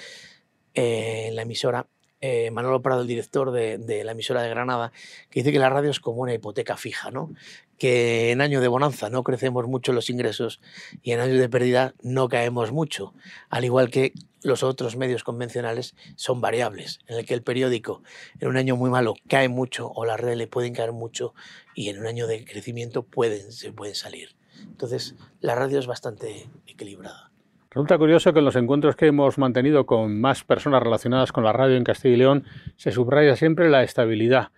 eh, 0.75 1.27
en 1.29 1.37
la 1.37 1.43
emisora, 1.43 1.87
eh, 2.23 2.51
Manolo 2.53 2.81
Prado, 2.83 3.03
el 3.03 3.09
director 3.09 3.51
de, 3.51 4.05
la 4.05 4.13
emisora 4.13 4.43
de 4.43 4.49
Granada, 4.49 4.93
que 5.29 5.41
dice 5.41 5.53
que 5.53 5.59
la 5.59 5.69
radio 5.69 5.91
es 5.91 6.01
como 6.01 6.23
una 6.23 6.33
hipoteca 6.33 6.77
fija, 6.77 7.11
¿no? 7.11 7.35
que 7.79 8.31
en 8.31 8.41
año 8.41 8.61
de 8.61 8.69
bonanza 8.69 9.11
no 9.11 9.25
crecemos 9.25 9.67
mucho 9.67 9.93
los 9.93 10.09
ingresos 10.09 10.61
y 11.03 11.11
en 11.11 11.19
año 11.19 11.35
de 11.35 11.49
pérdida 11.49 11.95
no 12.01 12.29
caemos 12.29 12.71
mucho, 12.71 13.13
al 13.51 13.65
igual 13.65 13.91
que 13.91 14.13
los 14.45 14.63
otros 14.63 14.97
medios 14.97 15.25
convencionales 15.25 15.97
son 16.15 16.41
variables, 16.41 17.01
en 17.09 17.19
el 17.19 17.27
que 17.27 17.35
el 17.35 17.43
periódico 17.43 18.05
en 18.39 18.49
un 18.49 18.57
año 18.57 18.77
muy 18.77 18.89
malo 18.89 19.15
cae 19.29 19.49
mucho 19.49 19.91
o 19.91 20.05
las 20.05 20.21
redes 20.21 20.39
le 20.39 20.47
pueden 20.47 20.75
caer 20.75 20.93
mucho 20.93 21.35
y 21.75 21.89
en 21.89 21.99
un 21.99 22.07
año 22.07 22.29
de 22.29 22.45
crecimiento 22.45 23.03
pueden, 23.03 23.51
se 23.51 23.73
pueden 23.73 23.97
salir. 23.97 24.37
Entonces, 24.61 25.17
la 25.41 25.57
radio 25.57 25.81
es 25.81 25.89
bastante 25.89 26.49
equilibrada. 26.69 27.32
Resulta 27.75 27.97
curioso 27.97 28.35
que 28.35 28.41
en 28.41 28.45
los 28.45 28.57
encuentros 28.57 28.97
que 28.97 29.07
hemos 29.07 29.39
mantenido 29.39 29.87
con 29.87 30.21
más 30.21 30.45
personas 30.45 30.83
relacionadas 30.83 31.33
con 31.33 31.43
la 31.43 31.55
radio 31.55 31.77
en 31.77 31.85
Castilla 31.85 32.15
y 32.15 32.19
León 32.19 32.45
se 32.77 32.93
subraya 32.93 33.35
siempre 33.35 33.71
la 33.71 33.83
estabilidad. 33.83 34.49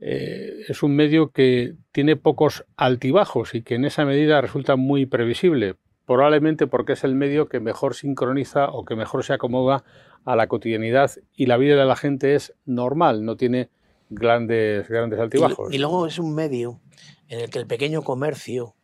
Eh, 0.00 0.64
es 0.66 0.82
un 0.82 0.96
medio 0.96 1.30
que 1.30 1.74
tiene 1.92 2.16
pocos 2.16 2.64
altibajos 2.76 3.54
y 3.54 3.62
que 3.62 3.76
en 3.76 3.84
esa 3.84 4.04
medida 4.04 4.40
resulta 4.40 4.74
muy 4.74 5.06
previsible, 5.06 5.76
probablemente 6.04 6.66
porque 6.66 6.94
es 6.94 7.04
el 7.04 7.14
medio 7.14 7.48
que 7.48 7.60
mejor 7.60 7.94
sincroniza 7.94 8.66
o 8.66 8.84
que 8.84 8.96
mejor 8.96 9.22
se 9.22 9.34
acomoda 9.34 9.84
a 10.24 10.34
la 10.34 10.48
cotidianidad 10.48 11.12
y 11.32 11.46
la 11.46 11.56
vida 11.56 11.76
de 11.76 11.84
la 11.84 11.94
gente 11.94 12.34
es 12.34 12.56
normal, 12.64 13.24
no 13.24 13.36
tiene 13.36 13.68
grandes, 14.10 14.88
grandes 14.88 15.20
altibajos. 15.20 15.72
y 15.72 15.78
luego 15.78 16.08
es 16.08 16.18
un 16.18 16.34
medio 16.34 16.80
en 17.28 17.38
el 17.38 17.50
que 17.50 17.60
el 17.60 17.68
pequeño 17.68 18.02
comercio 18.02 18.74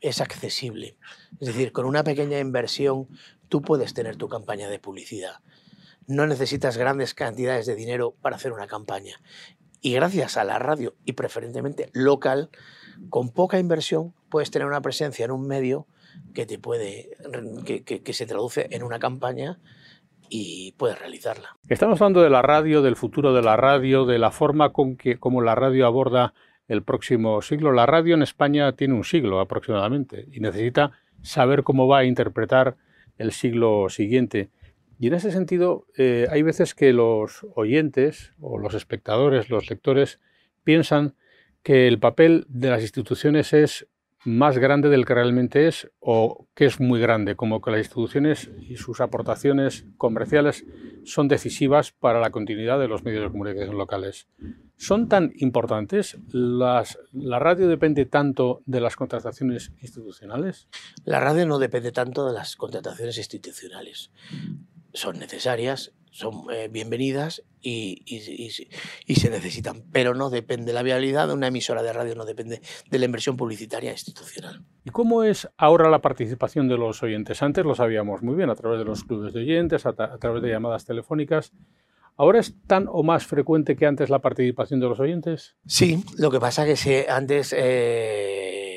es 0.00 0.20
accesible. 0.20 0.96
Es 1.40 1.48
decir, 1.48 1.72
con 1.72 1.86
una 1.86 2.04
pequeña 2.04 2.38
inversión 2.38 3.08
tú 3.48 3.62
puedes 3.62 3.94
tener 3.94 4.16
tu 4.16 4.28
campaña 4.28 4.68
de 4.68 4.78
publicidad. 4.78 5.40
No 6.06 6.26
necesitas 6.26 6.76
grandes 6.76 7.14
cantidades 7.14 7.66
de 7.66 7.74
dinero 7.74 8.14
para 8.20 8.36
hacer 8.36 8.52
una 8.52 8.66
campaña. 8.66 9.20
Y 9.80 9.92
gracias 9.92 10.36
a 10.36 10.44
la 10.44 10.58
radio, 10.58 10.94
y 11.04 11.12
preferentemente 11.12 11.90
local, 11.92 12.50
con 13.10 13.30
poca 13.30 13.58
inversión 13.58 14.14
puedes 14.28 14.50
tener 14.50 14.66
una 14.66 14.80
presencia 14.80 15.24
en 15.24 15.30
un 15.30 15.46
medio 15.46 15.86
que 16.34 16.46
te 16.46 16.58
puede 16.58 17.10
que, 17.64 18.12
se 18.12 18.26
traduce 18.26 18.68
en 18.70 18.82
una 18.82 18.98
campaña 18.98 19.60
y 20.28 20.72
puedes 20.72 20.98
realizarla. 20.98 21.56
Estamos 21.68 22.00
hablando 22.00 22.22
de 22.22 22.30
la 22.30 22.42
radio, 22.42 22.82
del 22.82 22.96
futuro 22.96 23.32
de 23.32 23.42
la 23.42 23.56
radio, 23.56 24.04
de 24.04 24.18
la 24.18 24.30
forma 24.30 24.72
con 24.72 24.96
que 24.96 25.18
como 25.18 25.42
la 25.42 25.54
radio 25.54 25.86
aborda 25.86 26.34
el 26.68 26.82
próximo 26.82 27.42
siglo. 27.42 27.72
La 27.72 27.86
radio 27.86 28.14
en 28.14 28.22
España 28.22 28.72
tiene 28.72 28.94
un 28.94 29.04
siglo 29.04 29.40
aproximadamente 29.40 30.26
y 30.30 30.40
necesita 30.40 30.92
saber 31.22 31.64
cómo 31.64 31.88
va 31.88 31.98
a 31.98 32.04
interpretar 32.04 32.76
el 33.16 33.32
siglo 33.32 33.88
siguiente. 33.88 34.50
Y 35.00 35.08
en 35.08 35.14
ese 35.14 35.32
sentido, 35.32 35.86
eh, 35.96 36.26
hay 36.30 36.42
veces 36.42 36.74
que 36.74 36.92
los 36.92 37.46
oyentes 37.54 38.32
o 38.40 38.58
los 38.58 38.74
espectadores, 38.74 39.48
los 39.48 39.70
lectores, 39.70 40.20
piensan 40.64 41.14
que 41.62 41.88
el 41.88 41.98
papel 41.98 42.46
de 42.48 42.70
las 42.70 42.82
instituciones 42.82 43.52
es 43.52 43.88
más 44.28 44.58
grande 44.58 44.88
del 44.88 45.06
que 45.06 45.14
realmente 45.14 45.66
es 45.66 45.90
o 46.00 46.46
que 46.54 46.66
es 46.66 46.80
muy 46.80 47.00
grande, 47.00 47.34
como 47.34 47.60
que 47.60 47.70
las 47.70 47.80
instituciones 47.80 48.50
y 48.60 48.76
sus 48.76 49.00
aportaciones 49.00 49.86
comerciales 49.96 50.66
son 51.04 51.28
decisivas 51.28 51.92
para 51.92 52.20
la 52.20 52.30
continuidad 52.30 52.78
de 52.78 52.88
los 52.88 53.04
medios 53.04 53.24
de 53.24 53.30
comunicación 53.30 53.78
locales. 53.78 54.28
¿Son 54.76 55.08
tan 55.08 55.32
importantes? 55.36 56.18
Las, 56.30 56.98
¿La 57.12 57.38
radio 57.38 57.68
depende 57.68 58.04
tanto 58.06 58.62
de 58.66 58.80
las 58.80 58.96
contrataciones 58.96 59.72
institucionales? 59.80 60.68
La 61.04 61.20
radio 61.20 61.46
no 61.46 61.58
depende 61.58 61.90
tanto 61.90 62.26
de 62.26 62.34
las 62.34 62.54
contrataciones 62.54 63.18
institucionales. 63.18 64.12
Son 64.92 65.18
necesarias, 65.18 65.92
son 66.10 66.50
eh, 66.52 66.68
bienvenidas 66.70 67.42
y, 67.60 68.02
y, 69.06 69.14
se 69.14 69.30
necesitan, 69.30 69.82
pero 69.92 70.14
no 70.14 70.30
depende 70.30 70.72
la 70.72 70.82
viabilidad 70.82 71.28
de 71.28 71.34
una 71.34 71.48
emisora 71.48 71.82
de 71.82 71.92
radio, 71.92 72.14
no 72.14 72.24
depende 72.24 72.60
de 72.88 72.98
la 72.98 73.04
inversión 73.04 73.36
publicitaria 73.36 73.92
institucional. 73.92 74.62
¿Y 74.84 74.90
cómo 74.90 75.24
es 75.24 75.48
ahora 75.56 75.90
la 75.90 76.00
participación 76.00 76.68
de 76.68 76.78
los 76.78 77.02
oyentes? 77.02 77.42
Antes 77.42 77.64
lo 77.64 77.74
sabíamos 77.74 78.22
muy 78.22 78.36
bien 78.36 78.50
a 78.50 78.54
través 78.54 78.78
de 78.78 78.84
los 78.84 79.04
clubes 79.04 79.32
de 79.32 79.40
oyentes, 79.40 79.86
a, 79.86 79.92
través 79.92 80.42
de 80.42 80.50
llamadas 80.50 80.84
telefónicas. 80.84 81.52
¿Ahora 82.16 82.40
es 82.40 82.54
tan 82.66 82.86
o 82.88 83.02
más 83.02 83.26
frecuente 83.26 83.76
que 83.76 83.86
antes 83.86 84.10
la 84.10 84.20
participación 84.20 84.80
de 84.80 84.88
los 84.88 84.98
oyentes? 84.98 85.56
Sí, 85.66 86.04
lo 86.16 86.30
que 86.30 86.40
pasa 86.40 86.66
es 86.66 86.82
que 86.82 87.06
antes 87.08 87.54
eh, 87.56 88.67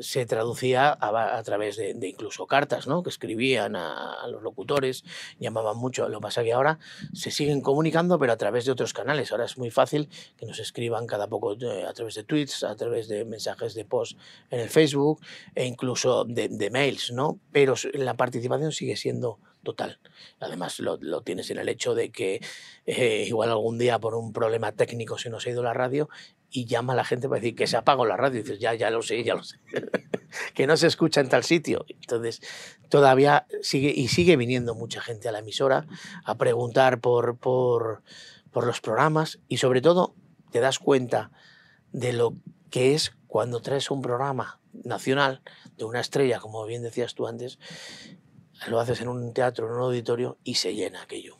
se 0.00 0.26
traducía 0.26 0.96
a, 1.00 1.42
través 1.42 1.76
de, 1.76 1.96
incluso 2.02 2.46
cartas, 2.46 2.86
¿no? 2.86 3.02
Que 3.02 3.10
escribían 3.10 3.76
a, 3.76 4.26
los 4.28 4.42
locutores, 4.42 5.04
llamaban 5.38 5.76
mucho. 5.76 6.08
Lo 6.08 6.18
que 6.18 6.22
pasa 6.22 6.42
que 6.42 6.52
ahora 6.52 6.78
se 7.12 7.30
siguen 7.30 7.60
comunicando, 7.60 8.18
pero 8.18 8.32
a 8.32 8.36
través 8.36 8.64
de 8.64 8.72
otros 8.72 8.92
canales. 8.92 9.32
Ahora 9.32 9.44
es 9.44 9.58
muy 9.58 9.70
fácil 9.70 10.08
que 10.36 10.46
nos 10.46 10.58
escriban 10.58 11.06
cada 11.06 11.28
poco 11.28 11.56
eh, 11.60 11.84
a 11.86 11.92
través 11.92 12.14
de 12.14 12.24
tweets, 12.24 12.64
a 12.64 12.76
través 12.76 13.08
de 13.08 13.24
mensajes 13.24 13.74
de 13.74 13.84
post 13.84 14.18
en 14.50 14.60
el 14.60 14.68
Facebook 14.68 15.20
e 15.54 15.66
incluso 15.66 16.24
de, 16.24 16.70
mails, 16.70 17.12
¿no? 17.12 17.38
Pero 17.52 17.74
la 17.94 18.14
participación 18.14 18.72
sigue 18.72 18.96
siendo 18.96 19.38
total. 19.62 19.98
Además, 20.40 20.78
lo, 20.80 20.98
tienes 21.22 21.50
en 21.50 21.58
el 21.58 21.68
hecho 21.68 21.94
de 21.94 22.10
que 22.10 22.40
eh, 22.86 23.24
igual 23.26 23.50
algún 23.50 23.78
día 23.78 23.98
por 23.98 24.14
un 24.14 24.32
problema 24.32 24.72
técnico 24.72 25.18
se 25.18 25.30
nos 25.30 25.46
ha 25.46 25.50
ido 25.50 25.62
la 25.62 25.74
radio 25.74 26.08
y 26.50 26.66
llama 26.66 26.94
a 26.94 26.96
la 26.96 27.04
gente 27.04 27.28
para 27.28 27.40
decir 27.40 27.54
que 27.54 27.66
se 27.66 27.76
apagó 27.76 28.06
la 28.06 28.16
radio. 28.16 28.40
Y 28.40 28.42
dices, 28.42 28.58
ya, 28.58 28.74
ya 28.74 28.90
lo 28.90 29.02
sé, 29.02 29.22
ya 29.22 29.34
lo 29.34 29.44
sé. 29.44 29.58
que 30.54 30.66
no 30.66 30.76
se 30.76 30.86
escucha 30.86 31.20
en 31.20 31.28
tal 31.28 31.44
sitio. 31.44 31.84
Entonces, 31.88 32.40
todavía 32.88 33.46
sigue, 33.62 33.92
y 33.94 34.08
sigue 34.08 34.36
viniendo 34.36 34.74
mucha 34.74 35.00
gente 35.00 35.28
a 35.28 35.32
la 35.32 35.40
emisora 35.40 35.86
a 36.24 36.36
preguntar 36.36 37.00
por, 37.00 37.36
por, 37.36 38.02
por 38.50 38.66
los 38.66 38.80
programas 38.80 39.38
y 39.48 39.58
sobre 39.58 39.80
todo 39.80 40.14
te 40.50 40.60
das 40.60 40.78
cuenta 40.78 41.30
de 41.92 42.12
lo 42.12 42.34
que 42.70 42.94
es 42.94 43.12
cuando 43.26 43.60
traes 43.60 43.90
un 43.90 44.02
programa 44.02 44.60
nacional 44.72 45.42
de 45.76 45.84
una 45.84 46.00
estrella, 46.00 46.40
como 46.40 46.64
bien 46.66 46.82
decías 46.82 47.14
tú 47.14 47.26
antes, 47.26 47.58
lo 48.68 48.80
haces 48.80 49.00
en 49.00 49.08
un 49.08 49.32
teatro, 49.32 49.66
en 49.66 49.72
un 49.72 49.80
auditorio 49.80 50.38
y 50.44 50.54
se 50.54 50.74
llena 50.74 51.02
aquello. 51.02 51.36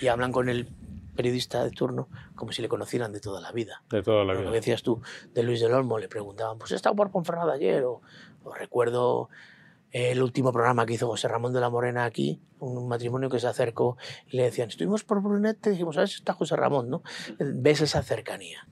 Y 0.00 0.08
hablan 0.08 0.32
con 0.32 0.48
el 0.48 0.68
periodista 1.14 1.64
de 1.64 1.70
turno 1.70 2.08
como 2.34 2.52
si 2.52 2.62
le 2.62 2.68
conocieran 2.68 3.12
de 3.12 3.20
toda 3.20 3.40
la 3.40 3.52
vida. 3.52 3.82
De 3.90 4.02
toda 4.02 4.24
la 4.24 4.34
vida. 4.34 4.44
Lo 4.44 4.50
que 4.50 4.56
decías 4.56 4.82
tú 4.82 5.02
de 5.34 5.42
Luis 5.42 5.60
del 5.60 5.72
Olmo, 5.72 5.98
le 5.98 6.08
preguntaban, 6.08 6.58
pues 6.58 6.72
he 6.72 6.76
estado 6.76 6.94
por 6.94 7.10
Ponferrada 7.10 7.54
ayer, 7.54 7.84
o, 7.84 8.00
recuerdo 8.56 9.28
el 9.90 10.22
último 10.22 10.52
programa 10.52 10.86
que 10.86 10.94
hizo 10.94 11.06
José 11.06 11.28
Ramón 11.28 11.52
de 11.52 11.60
la 11.60 11.70
Morena 11.70 12.04
aquí, 12.04 12.40
un 12.60 12.88
matrimonio 12.88 13.30
que 13.30 13.40
se 13.40 13.46
acercó 13.46 13.96
y 14.28 14.36
le 14.36 14.44
decían, 14.44 14.68
estuvimos 14.68 15.02
por 15.04 15.22
Brunete, 15.22 15.70
dijimos, 15.70 15.96
a 15.96 16.00
ver 16.00 16.08
si 16.08 16.16
está 16.16 16.34
José 16.34 16.56
Ramón, 16.56 16.88
¿no? 16.88 17.02
Ves 17.38 17.80
esa 17.80 18.02
cercanía. 18.02 18.68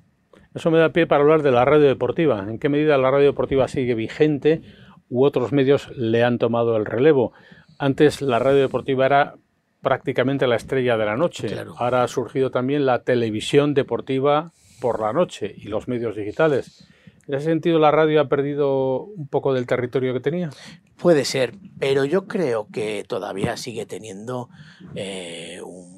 Eso 0.55 0.71
me 0.71 0.79
da 0.79 0.91
pie 0.91 1.07
para 1.07 1.23
hablar 1.23 1.43
de 1.43 1.51
la 1.51 1.65
radio 1.65 1.87
deportiva. 1.87 2.47
¿En 2.49 2.59
qué 2.59 2.69
medida 2.69 2.97
la 2.97 3.11
radio 3.11 3.27
deportiva 3.27 3.69
sigue 3.69 3.95
vigente 3.95 4.63
u 5.09 5.25
otros 5.25 5.53
medios 5.53 5.89
le 5.97 6.25
han 6.25 6.39
tomado 6.39 6.77
el 6.77 6.87
relevo? 6.87 7.33
Antes 7.79 8.23
la 8.23 8.39
radio 8.39 8.61
deportiva 8.61 9.07
era 9.07 9.35
prácticamente 9.83 10.47
la 10.47 10.57
estrella 10.57 10.97
de 10.97 11.05
la 11.05 11.17
noche. 11.17 11.49
Ahora 11.77 12.03
ha 12.03 12.09
surgido 12.09 12.51
también 12.51 12.87
la 12.87 13.03
televisión 13.03 13.75
deportiva 13.75 14.53
por 14.81 15.01
la 15.01 15.13
noche 15.13 15.55
y 15.57 15.69
los 15.69 15.89
medios 15.89 16.17
digitales. 16.17 16.89
¿En 17.29 17.35
ese 17.35 17.47
sentido 17.47 17.79
la 17.79 17.91
radio 17.91 18.21
ha 18.21 18.29
perdido 18.29 19.05
un 19.05 19.29
poco 19.29 19.53
del 19.53 19.67
territorio 19.67 20.13
que 20.13 20.21
tenía? 20.21 20.51
Puede 20.97 21.25
ser, 21.25 21.55
pero 21.79 22.05
yo 22.05 22.27
creo 22.27 22.69
que 22.73 23.05
todavía 23.07 23.57
sigue 23.57 23.85
teniendo 23.85 24.49
eh, 24.95 25.61
un 25.65 25.96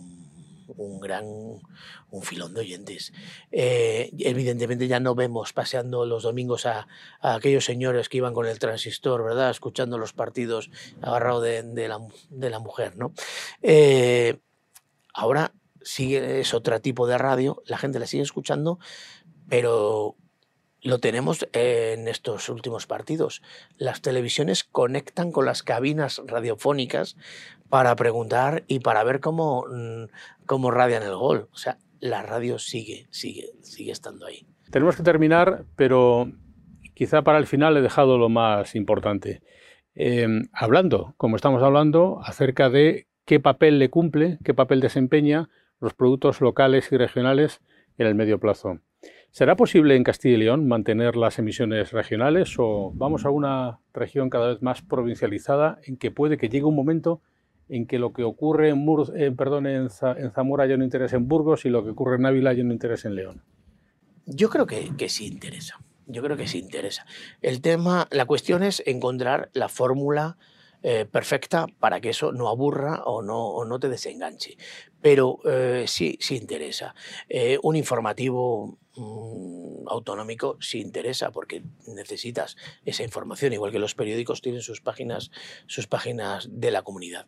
un 0.78 1.00
gran 1.00 1.26
un 2.10 2.22
filón 2.22 2.54
de 2.54 2.60
oyentes. 2.60 3.12
Eh, 3.52 4.10
evidentemente 4.18 4.88
ya 4.88 5.00
no 5.00 5.14
vemos 5.14 5.52
paseando 5.52 6.06
los 6.06 6.22
domingos 6.22 6.66
a, 6.66 6.88
aquellos 7.20 7.64
señores 7.64 8.08
que 8.08 8.18
iban 8.18 8.34
con 8.34 8.46
el 8.46 8.58
transistor, 8.58 9.22
¿verdad? 9.24 9.50
Escuchando 9.50 9.98
los 9.98 10.12
partidos 10.12 10.70
agarrado 11.02 11.40
de, 11.40 11.88
la, 11.88 12.58
mujer, 12.58 12.96
¿no? 12.96 13.12
Eh, 13.62 14.38
ahora 15.12 15.52
sigue, 15.82 16.40
es 16.40 16.54
otro 16.54 16.80
tipo 16.80 17.06
de 17.06 17.18
radio, 17.18 17.62
la 17.66 17.78
gente 17.78 17.98
la 17.98 18.06
sigue 18.06 18.22
escuchando, 18.22 18.78
pero 19.48 20.16
lo 20.82 20.98
tenemos 20.98 21.48
en 21.52 22.08
estos 22.08 22.48
últimos 22.48 22.86
partidos. 22.86 23.42
Las 23.76 24.00
televisiones 24.00 24.64
conectan 24.64 25.32
con 25.32 25.46
las 25.46 25.62
cabinas 25.62 26.22
radiofónicas 26.26 27.16
para 27.68 27.94
preguntar 27.96 28.64
y 28.68 28.80
para 28.80 29.04
ver 29.04 29.20
cómo, 29.20 29.64
mm, 29.70 30.04
cómo 30.46 30.70
radian 30.70 31.02
el 31.02 31.16
gol. 31.16 31.48
O 31.52 31.56
sea, 31.56 31.78
la 32.00 32.22
radio 32.22 32.58
sigue, 32.58 33.06
sigue, 33.10 33.50
sigue 33.62 33.92
estando 33.92 34.26
ahí. 34.26 34.46
Tenemos 34.70 34.96
que 34.96 35.02
terminar, 35.02 35.64
pero 35.76 36.30
quizá 36.94 37.22
para 37.22 37.38
el 37.38 37.46
final 37.46 37.76
he 37.76 37.80
dejado 37.80 38.18
lo 38.18 38.28
más 38.28 38.74
importante. 38.74 39.42
Em, 39.94 40.48
hablando, 40.52 41.14
como 41.16 41.36
estamos 41.36 41.62
hablando, 41.62 42.20
acerca 42.22 42.70
de 42.70 43.08
qué 43.24 43.40
papel 43.40 43.78
le 43.78 43.90
cumple, 43.90 44.38
qué 44.44 44.54
papel 44.54 44.80
desempeña 44.80 45.48
los 45.80 45.94
productos 45.94 46.40
locales 46.40 46.90
y 46.92 46.96
regionales 46.96 47.60
en 47.96 48.06
el 48.06 48.14
medio 48.14 48.38
plazo. 48.38 48.80
¿Será 49.30 49.56
posible 49.56 49.94
en 49.94 50.04
Castilla 50.04 50.34
y 50.34 50.38
León 50.38 50.66
mantener 50.66 51.14
las 51.16 51.38
emisiones 51.38 51.92
regionales 51.92 52.54
o 52.58 52.92
vamos 52.94 53.24
a 53.24 53.30
una 53.30 53.78
región 53.92 54.30
cada 54.30 54.48
vez 54.48 54.62
más 54.62 54.82
provincializada 54.82 55.78
en 55.84 55.96
que 55.96 56.10
puede 56.10 56.38
que 56.38 56.48
llegue 56.48 56.64
un 56.64 56.74
momento 56.74 57.20
en 57.68 57.86
que 57.86 57.98
lo 57.98 58.12
que 58.12 58.24
ocurre 58.24 58.70
en, 58.70 58.86
eh, 59.14 59.30
perdón, 59.36 59.66
en, 59.66 59.90
Zamora 59.90 60.66
ya 60.66 60.76
no 60.76 60.84
interesa 60.84 61.16
en 61.16 61.28
Burgos 61.28 61.64
y 61.64 61.68
lo 61.68 61.84
que 61.84 61.90
ocurre 61.90 62.16
en 62.16 62.26
Ávila 62.26 62.52
ya 62.52 62.64
no 62.64 62.72
interesa 62.72 63.08
en 63.08 63.14
León? 63.14 63.42
Yo 64.26 64.48
creo 64.48 64.66
que, 64.66 65.08
sí 65.08 65.26
interesa. 65.26 65.78
Yo 66.06 66.22
creo 66.22 66.36
que 66.36 66.48
sí 66.48 66.58
interesa. 66.58 67.04
El 67.42 67.60
tema, 67.60 68.08
la 68.10 68.24
cuestión 68.24 68.62
es 68.62 68.82
encontrar 68.86 69.50
la 69.52 69.68
fórmula 69.68 70.38
eh, 70.82 71.06
perfecta 71.10 71.66
para 71.78 72.00
que 72.00 72.10
eso 72.10 72.32
no 72.32 72.48
aburra 72.48 73.02
o 73.04 73.22
no, 73.22 73.78
te 73.78 73.90
desenganche. 73.90 74.56
Pero 75.02 75.40
eh, 75.44 75.84
sí, 75.86 76.16
sí 76.20 76.36
interesa. 76.36 76.94
un 77.62 77.76
informativo 77.76 78.78
autonómico 79.86 80.56
si 80.60 80.80
interesa, 80.80 81.30
porque 81.30 81.62
necesitas 81.86 82.56
esa 82.84 83.02
información, 83.02 83.52
igual 83.52 83.72
que 83.72 83.78
los 83.78 83.94
periódicos 83.94 84.42
tienen 84.42 84.62
sus 84.62 84.80
páginas, 84.80 85.30
sus 85.66 85.86
páginas 85.86 86.48
de 86.50 86.70
la 86.70 86.82
comunidad. 86.82 87.26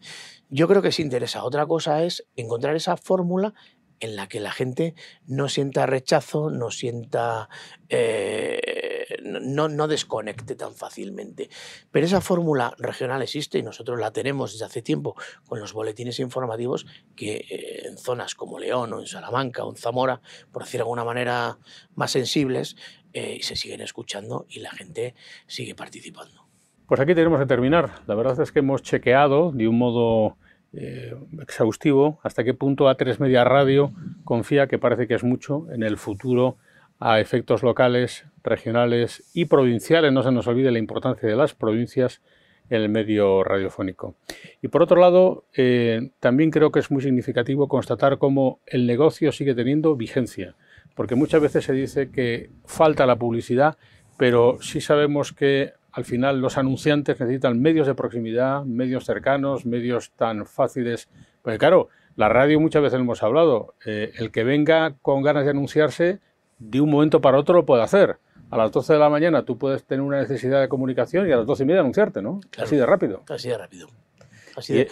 Yo 0.48 0.68
creo 0.68 0.82
que 0.82 0.92
sí 0.92 1.02
interesa. 1.02 1.44
Otra 1.44 1.66
cosa 1.66 2.02
es 2.04 2.26
encontrar 2.36 2.76
esa 2.76 2.96
fórmula 2.96 3.54
en 4.00 4.16
la 4.16 4.28
que 4.28 4.40
la 4.40 4.50
gente 4.50 4.94
no 5.26 5.48
sienta 5.48 5.86
rechazo, 5.86 6.50
no 6.50 6.70
sienta 6.70 7.48
eh, 7.88 8.79
no, 9.22 9.88
desconecte 9.88 10.54
tan 10.54 10.74
fácilmente. 10.74 11.48
Pero 11.90 12.06
esa 12.06 12.20
fórmula 12.20 12.74
regional 12.78 13.22
existe 13.22 13.58
y 13.58 13.62
nosotros 13.62 13.98
la 13.98 14.12
tenemos 14.12 14.52
desde 14.52 14.64
hace 14.64 14.82
tiempo 14.82 15.16
con 15.46 15.60
los 15.60 15.72
boletines 15.72 16.20
informativos 16.20 16.86
que 17.16 17.36
eh, 17.36 17.86
en 17.86 17.98
zonas 17.98 18.34
como 18.34 18.58
León 18.58 18.92
o 18.92 19.00
en 19.00 19.06
Salamanca 19.06 19.64
o 19.64 19.70
en 19.70 19.76
Zamora, 19.76 20.20
por 20.52 20.62
decir 20.64 20.78
de 20.78 20.82
alguna 20.82 21.04
manera 21.04 21.58
más 21.94 22.10
sensibles, 22.10 22.76
eh, 23.12 23.38
se 23.42 23.56
siguen 23.56 23.80
escuchando 23.80 24.46
y 24.48 24.60
la 24.60 24.70
gente 24.70 25.14
sigue 25.46 25.74
participando. 25.74 26.46
Pues 26.86 27.00
aquí 27.00 27.14
tenemos 27.14 27.38
que 27.38 27.46
terminar. 27.46 28.02
La 28.06 28.14
verdad 28.14 28.40
es 28.40 28.50
que 28.50 28.58
hemos 28.58 28.82
chequeado 28.82 29.52
de 29.52 29.68
un 29.68 29.78
modo 29.78 30.36
eh, 30.72 31.14
exhaustivo 31.40 32.20
hasta 32.22 32.44
qué 32.44 32.54
punto 32.54 32.84
A3 32.88 33.18
Media 33.18 33.44
Radio 33.44 33.92
confía, 34.24 34.68
que 34.68 34.78
parece 34.78 35.08
que 35.08 35.14
es 35.14 35.24
mucho, 35.24 35.66
en 35.72 35.82
el 35.82 35.96
futuro 35.98 36.58
a 37.00 37.18
efectos 37.18 37.62
locales, 37.62 38.26
regionales 38.44 39.24
y 39.34 39.46
provinciales. 39.46 40.12
No 40.12 40.22
se 40.22 40.30
nos 40.30 40.46
olvide 40.46 40.70
la 40.70 40.78
importancia 40.78 41.28
de 41.28 41.34
las 41.34 41.54
provincias 41.54 42.20
en 42.68 42.82
el 42.82 42.88
medio 42.88 43.42
radiofónico. 43.42 44.14
Y 44.62 44.68
por 44.68 44.82
otro 44.82 45.00
lado, 45.00 45.44
eh, 45.56 46.12
también 46.20 46.50
creo 46.50 46.70
que 46.70 46.78
es 46.78 46.90
muy 46.90 47.02
significativo 47.02 47.68
constatar 47.68 48.18
cómo 48.18 48.60
el 48.66 48.86
negocio 48.86 49.32
sigue 49.32 49.54
teniendo 49.54 49.96
vigencia, 49.96 50.54
porque 50.94 51.16
muchas 51.16 51.42
veces 51.42 51.64
se 51.64 51.72
dice 51.72 52.10
que 52.10 52.50
falta 52.66 53.06
la 53.06 53.16
publicidad, 53.16 53.76
pero 54.16 54.58
sí 54.60 54.80
sabemos 54.80 55.32
que 55.32 55.72
al 55.90 56.04
final 56.04 56.40
los 56.40 56.58
anunciantes 56.58 57.18
necesitan 57.18 57.60
medios 57.60 57.88
de 57.88 57.94
proximidad, 57.94 58.64
medios 58.64 59.04
cercanos, 59.04 59.66
medios 59.66 60.12
tan 60.12 60.46
fáciles. 60.46 61.08
Porque 61.42 61.58
claro, 61.58 61.88
la 62.14 62.28
radio 62.28 62.60
muchas 62.60 62.82
veces 62.82 63.00
hemos 63.00 63.22
hablado, 63.24 63.74
eh, 63.84 64.12
el 64.16 64.30
que 64.30 64.44
venga 64.44 64.94
con 65.02 65.22
ganas 65.22 65.44
de 65.44 65.50
anunciarse 65.50 66.20
de 66.60 66.80
un 66.80 66.90
momento 66.90 67.20
para 67.20 67.38
otro 67.38 67.54
lo 67.54 67.66
puede 67.66 67.82
hacer. 67.82 68.18
a 68.50 68.56
las 68.56 68.70
12 68.72 68.92
de 68.92 68.98
la 68.98 69.08
mañana 69.08 69.44
tú 69.44 69.58
puedes 69.58 69.84
tener 69.84 70.02
una 70.02 70.20
necesidad 70.20 70.60
de 70.60 70.68
comunicación 70.68 71.28
y 71.28 71.32
a 71.32 71.36
las 71.36 71.46
12 71.46 71.62
y 71.62 71.66
media 71.66 71.80
anunciarte, 71.80 72.22
¿no? 72.22 72.40
Así 72.58 72.76
de 72.76 72.86
rápido. 72.86 73.22
Así 73.28 73.48
de 73.48 73.58
rápido. 73.58 73.88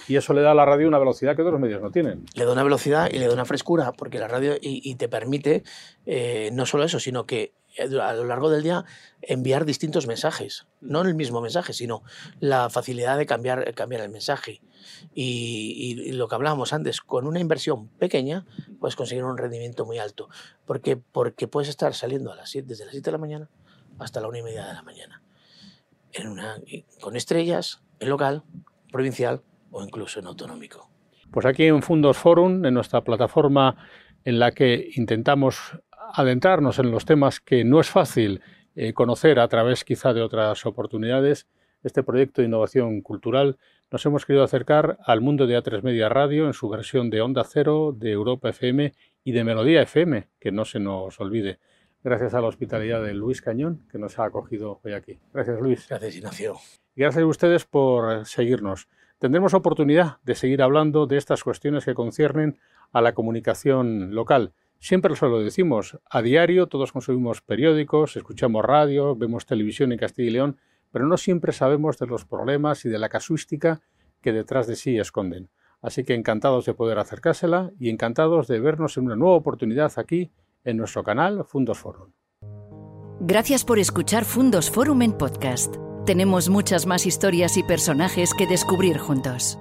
y, 0.08 0.16
eso 0.16 0.32
le 0.32 0.42
da 0.42 0.52
a 0.52 0.54
la 0.54 0.64
radio 0.64 0.88
una 0.88 0.98
velocidad 0.98 1.36
que 1.36 1.42
otros 1.42 1.60
medios 1.60 1.82
no 1.82 1.90
tienen. 1.90 2.24
Le 2.34 2.44
da 2.44 2.52
una 2.52 2.62
velocidad 2.62 3.08
y 3.12 3.18
le 3.18 3.26
da 3.26 3.34
una 3.34 3.44
frescura, 3.44 3.92
porque 3.92 4.18
la 4.18 4.28
radio 4.28 4.54
y, 4.60 4.94
te 4.94 5.08
permite 5.08 5.64
eh, 6.06 6.50
no 6.52 6.66
solo 6.66 6.84
eso, 6.84 7.00
sino 7.00 7.26
que 7.26 7.52
a 7.78 8.12
lo 8.14 8.24
largo 8.24 8.50
del 8.50 8.62
día 8.62 8.84
enviar 9.22 9.64
distintos 9.64 10.06
mensajes. 10.06 10.66
No 10.80 11.02
el 11.02 11.14
mismo 11.14 11.40
mensaje, 11.40 11.72
sino 11.72 12.02
la 12.40 12.70
facilidad 12.70 13.18
de 13.18 13.26
cambiar, 13.26 13.74
cambiar 13.74 14.02
el 14.02 14.10
mensaje. 14.10 14.60
Y, 15.14 16.12
lo 16.12 16.28
que 16.28 16.34
hablábamos 16.34 16.72
antes, 16.72 17.00
con 17.00 17.26
una 17.26 17.40
inversión 17.40 17.88
pequeña 17.88 18.46
puedes 18.80 18.96
conseguir 18.96 19.24
un 19.24 19.38
rendimiento 19.38 19.84
muy 19.84 19.98
alto. 19.98 20.28
Porque, 20.66 20.96
porque 20.96 21.48
puedes 21.48 21.68
estar 21.68 21.94
saliendo 21.94 22.32
a 22.32 22.36
las 22.36 22.50
7, 22.50 22.66
desde 22.66 22.84
las 22.84 22.92
7 22.92 23.04
de 23.04 23.12
la 23.12 23.18
mañana 23.18 23.50
hasta 23.98 24.20
la 24.20 24.28
1 24.28 24.38
y 24.38 24.42
media 24.42 24.66
de 24.66 24.74
la 24.74 24.82
mañana. 24.82 25.22
En 26.12 26.28
una, 26.28 26.56
con 27.00 27.16
estrellas, 27.16 27.82
en 28.00 28.08
local, 28.08 28.42
provincial 28.90 29.42
o 29.70 29.82
incluso 29.82 30.20
en 30.20 30.26
autonómico. 30.26 30.90
Pues 31.30 31.44
aquí 31.44 31.64
en 31.64 31.82
Fundos 31.82 32.16
Forum, 32.16 32.64
en 32.64 32.74
nuestra 32.74 33.02
plataforma 33.02 33.76
en 34.24 34.38
la 34.38 34.52
que 34.52 34.90
intentamos 34.94 35.78
adentrarnos 36.12 36.78
en 36.78 36.90
los 36.90 37.04
temas 37.04 37.40
que 37.40 37.64
no 37.64 37.80
es 37.80 37.90
fácil 37.90 38.40
eh, 38.74 38.92
conocer 38.92 39.40
a 39.40 39.48
través 39.48 39.84
quizá 39.84 40.12
de 40.12 40.22
otras 40.22 40.64
oportunidades, 40.66 41.46
este 41.82 42.02
proyecto 42.02 42.40
de 42.40 42.48
innovación 42.48 43.00
cultural 43.02 43.56
nos 43.90 44.04
hemos 44.04 44.26
querido 44.26 44.44
acercar 44.44 44.98
al 45.04 45.20
mundo 45.20 45.46
de 45.46 45.56
A3 45.56 45.82
Media 45.82 46.08
Radio 46.08 46.46
en 46.46 46.52
su 46.52 46.68
versión 46.68 47.08
de 47.08 47.22
Onda 47.22 47.44
Cero, 47.44 47.94
de 47.96 48.12
Europa 48.12 48.50
FM 48.50 48.92
y 49.24 49.32
de 49.32 49.44
Melodía 49.44 49.82
FM, 49.82 50.28
que 50.38 50.52
no 50.52 50.64
se 50.64 50.78
nos 50.80 51.18
olvide. 51.20 51.58
Gracias 52.04 52.34
a 52.34 52.40
la 52.40 52.48
hospitalidad 52.48 53.02
de 53.02 53.14
Luis 53.14 53.40
Cañón, 53.40 53.86
que 53.90 53.98
nos 53.98 54.18
ha 54.18 54.24
acogido 54.24 54.80
hoy 54.84 54.92
aquí. 54.92 55.18
Gracias, 55.32 55.60
Luis. 55.60 55.86
Gracias, 55.88 56.16
Ignacio. 56.16 56.56
Y 56.94 57.00
gracias 57.00 57.22
a 57.22 57.26
ustedes 57.26 57.64
por 57.64 58.26
seguirnos. 58.26 58.88
Tendremos 59.18 59.54
oportunidad 59.54 60.18
de 60.22 60.34
seguir 60.34 60.62
hablando 60.62 61.06
de 61.06 61.16
estas 61.16 61.42
cuestiones 61.42 61.84
que 61.84 61.94
conciernen 61.94 62.58
a 62.92 63.00
la 63.00 63.14
comunicación 63.14 64.14
local. 64.14 64.52
Siempre 64.80 65.12
lo 65.20 65.40
decimos, 65.40 65.98
a 66.08 66.22
diario 66.22 66.68
todos 66.68 66.92
consumimos 66.92 67.40
periódicos, 67.40 68.16
escuchamos 68.16 68.64
radio, 68.64 69.16
vemos 69.16 69.44
televisión 69.44 69.92
en 69.92 69.98
Castilla 69.98 70.28
y 70.28 70.32
León, 70.32 70.56
pero 70.92 71.06
no 71.06 71.16
siempre 71.16 71.52
sabemos 71.52 71.98
de 71.98 72.06
los 72.06 72.24
problemas 72.24 72.84
y 72.84 72.88
de 72.88 72.98
la 72.98 73.08
casuística 73.08 73.80
que 74.20 74.32
detrás 74.32 74.66
de 74.66 74.76
sí 74.76 74.98
esconden. 74.98 75.50
Así 75.82 76.04
que 76.04 76.14
encantados 76.14 76.64
de 76.64 76.74
poder 76.74 76.98
acercársela 76.98 77.70
y 77.78 77.90
encantados 77.90 78.46
de 78.48 78.60
vernos 78.60 78.96
en 78.96 79.06
una 79.06 79.16
nueva 79.16 79.36
oportunidad 79.36 79.92
aquí 79.96 80.30
en 80.64 80.76
nuestro 80.76 81.04
canal 81.04 81.44
Fundos 81.44 81.78
Forum. 81.78 82.12
Gracias 83.20 83.64
por 83.64 83.78
escuchar 83.78 84.24
Fundos 84.24 84.70
Forum 84.70 85.02
en 85.02 85.12
podcast. 85.12 85.76
Tenemos 86.06 86.48
muchas 86.48 86.86
más 86.86 87.04
historias 87.04 87.56
y 87.56 87.62
personajes 87.62 88.32
que 88.32 88.46
descubrir 88.46 88.98
juntos. 88.98 89.58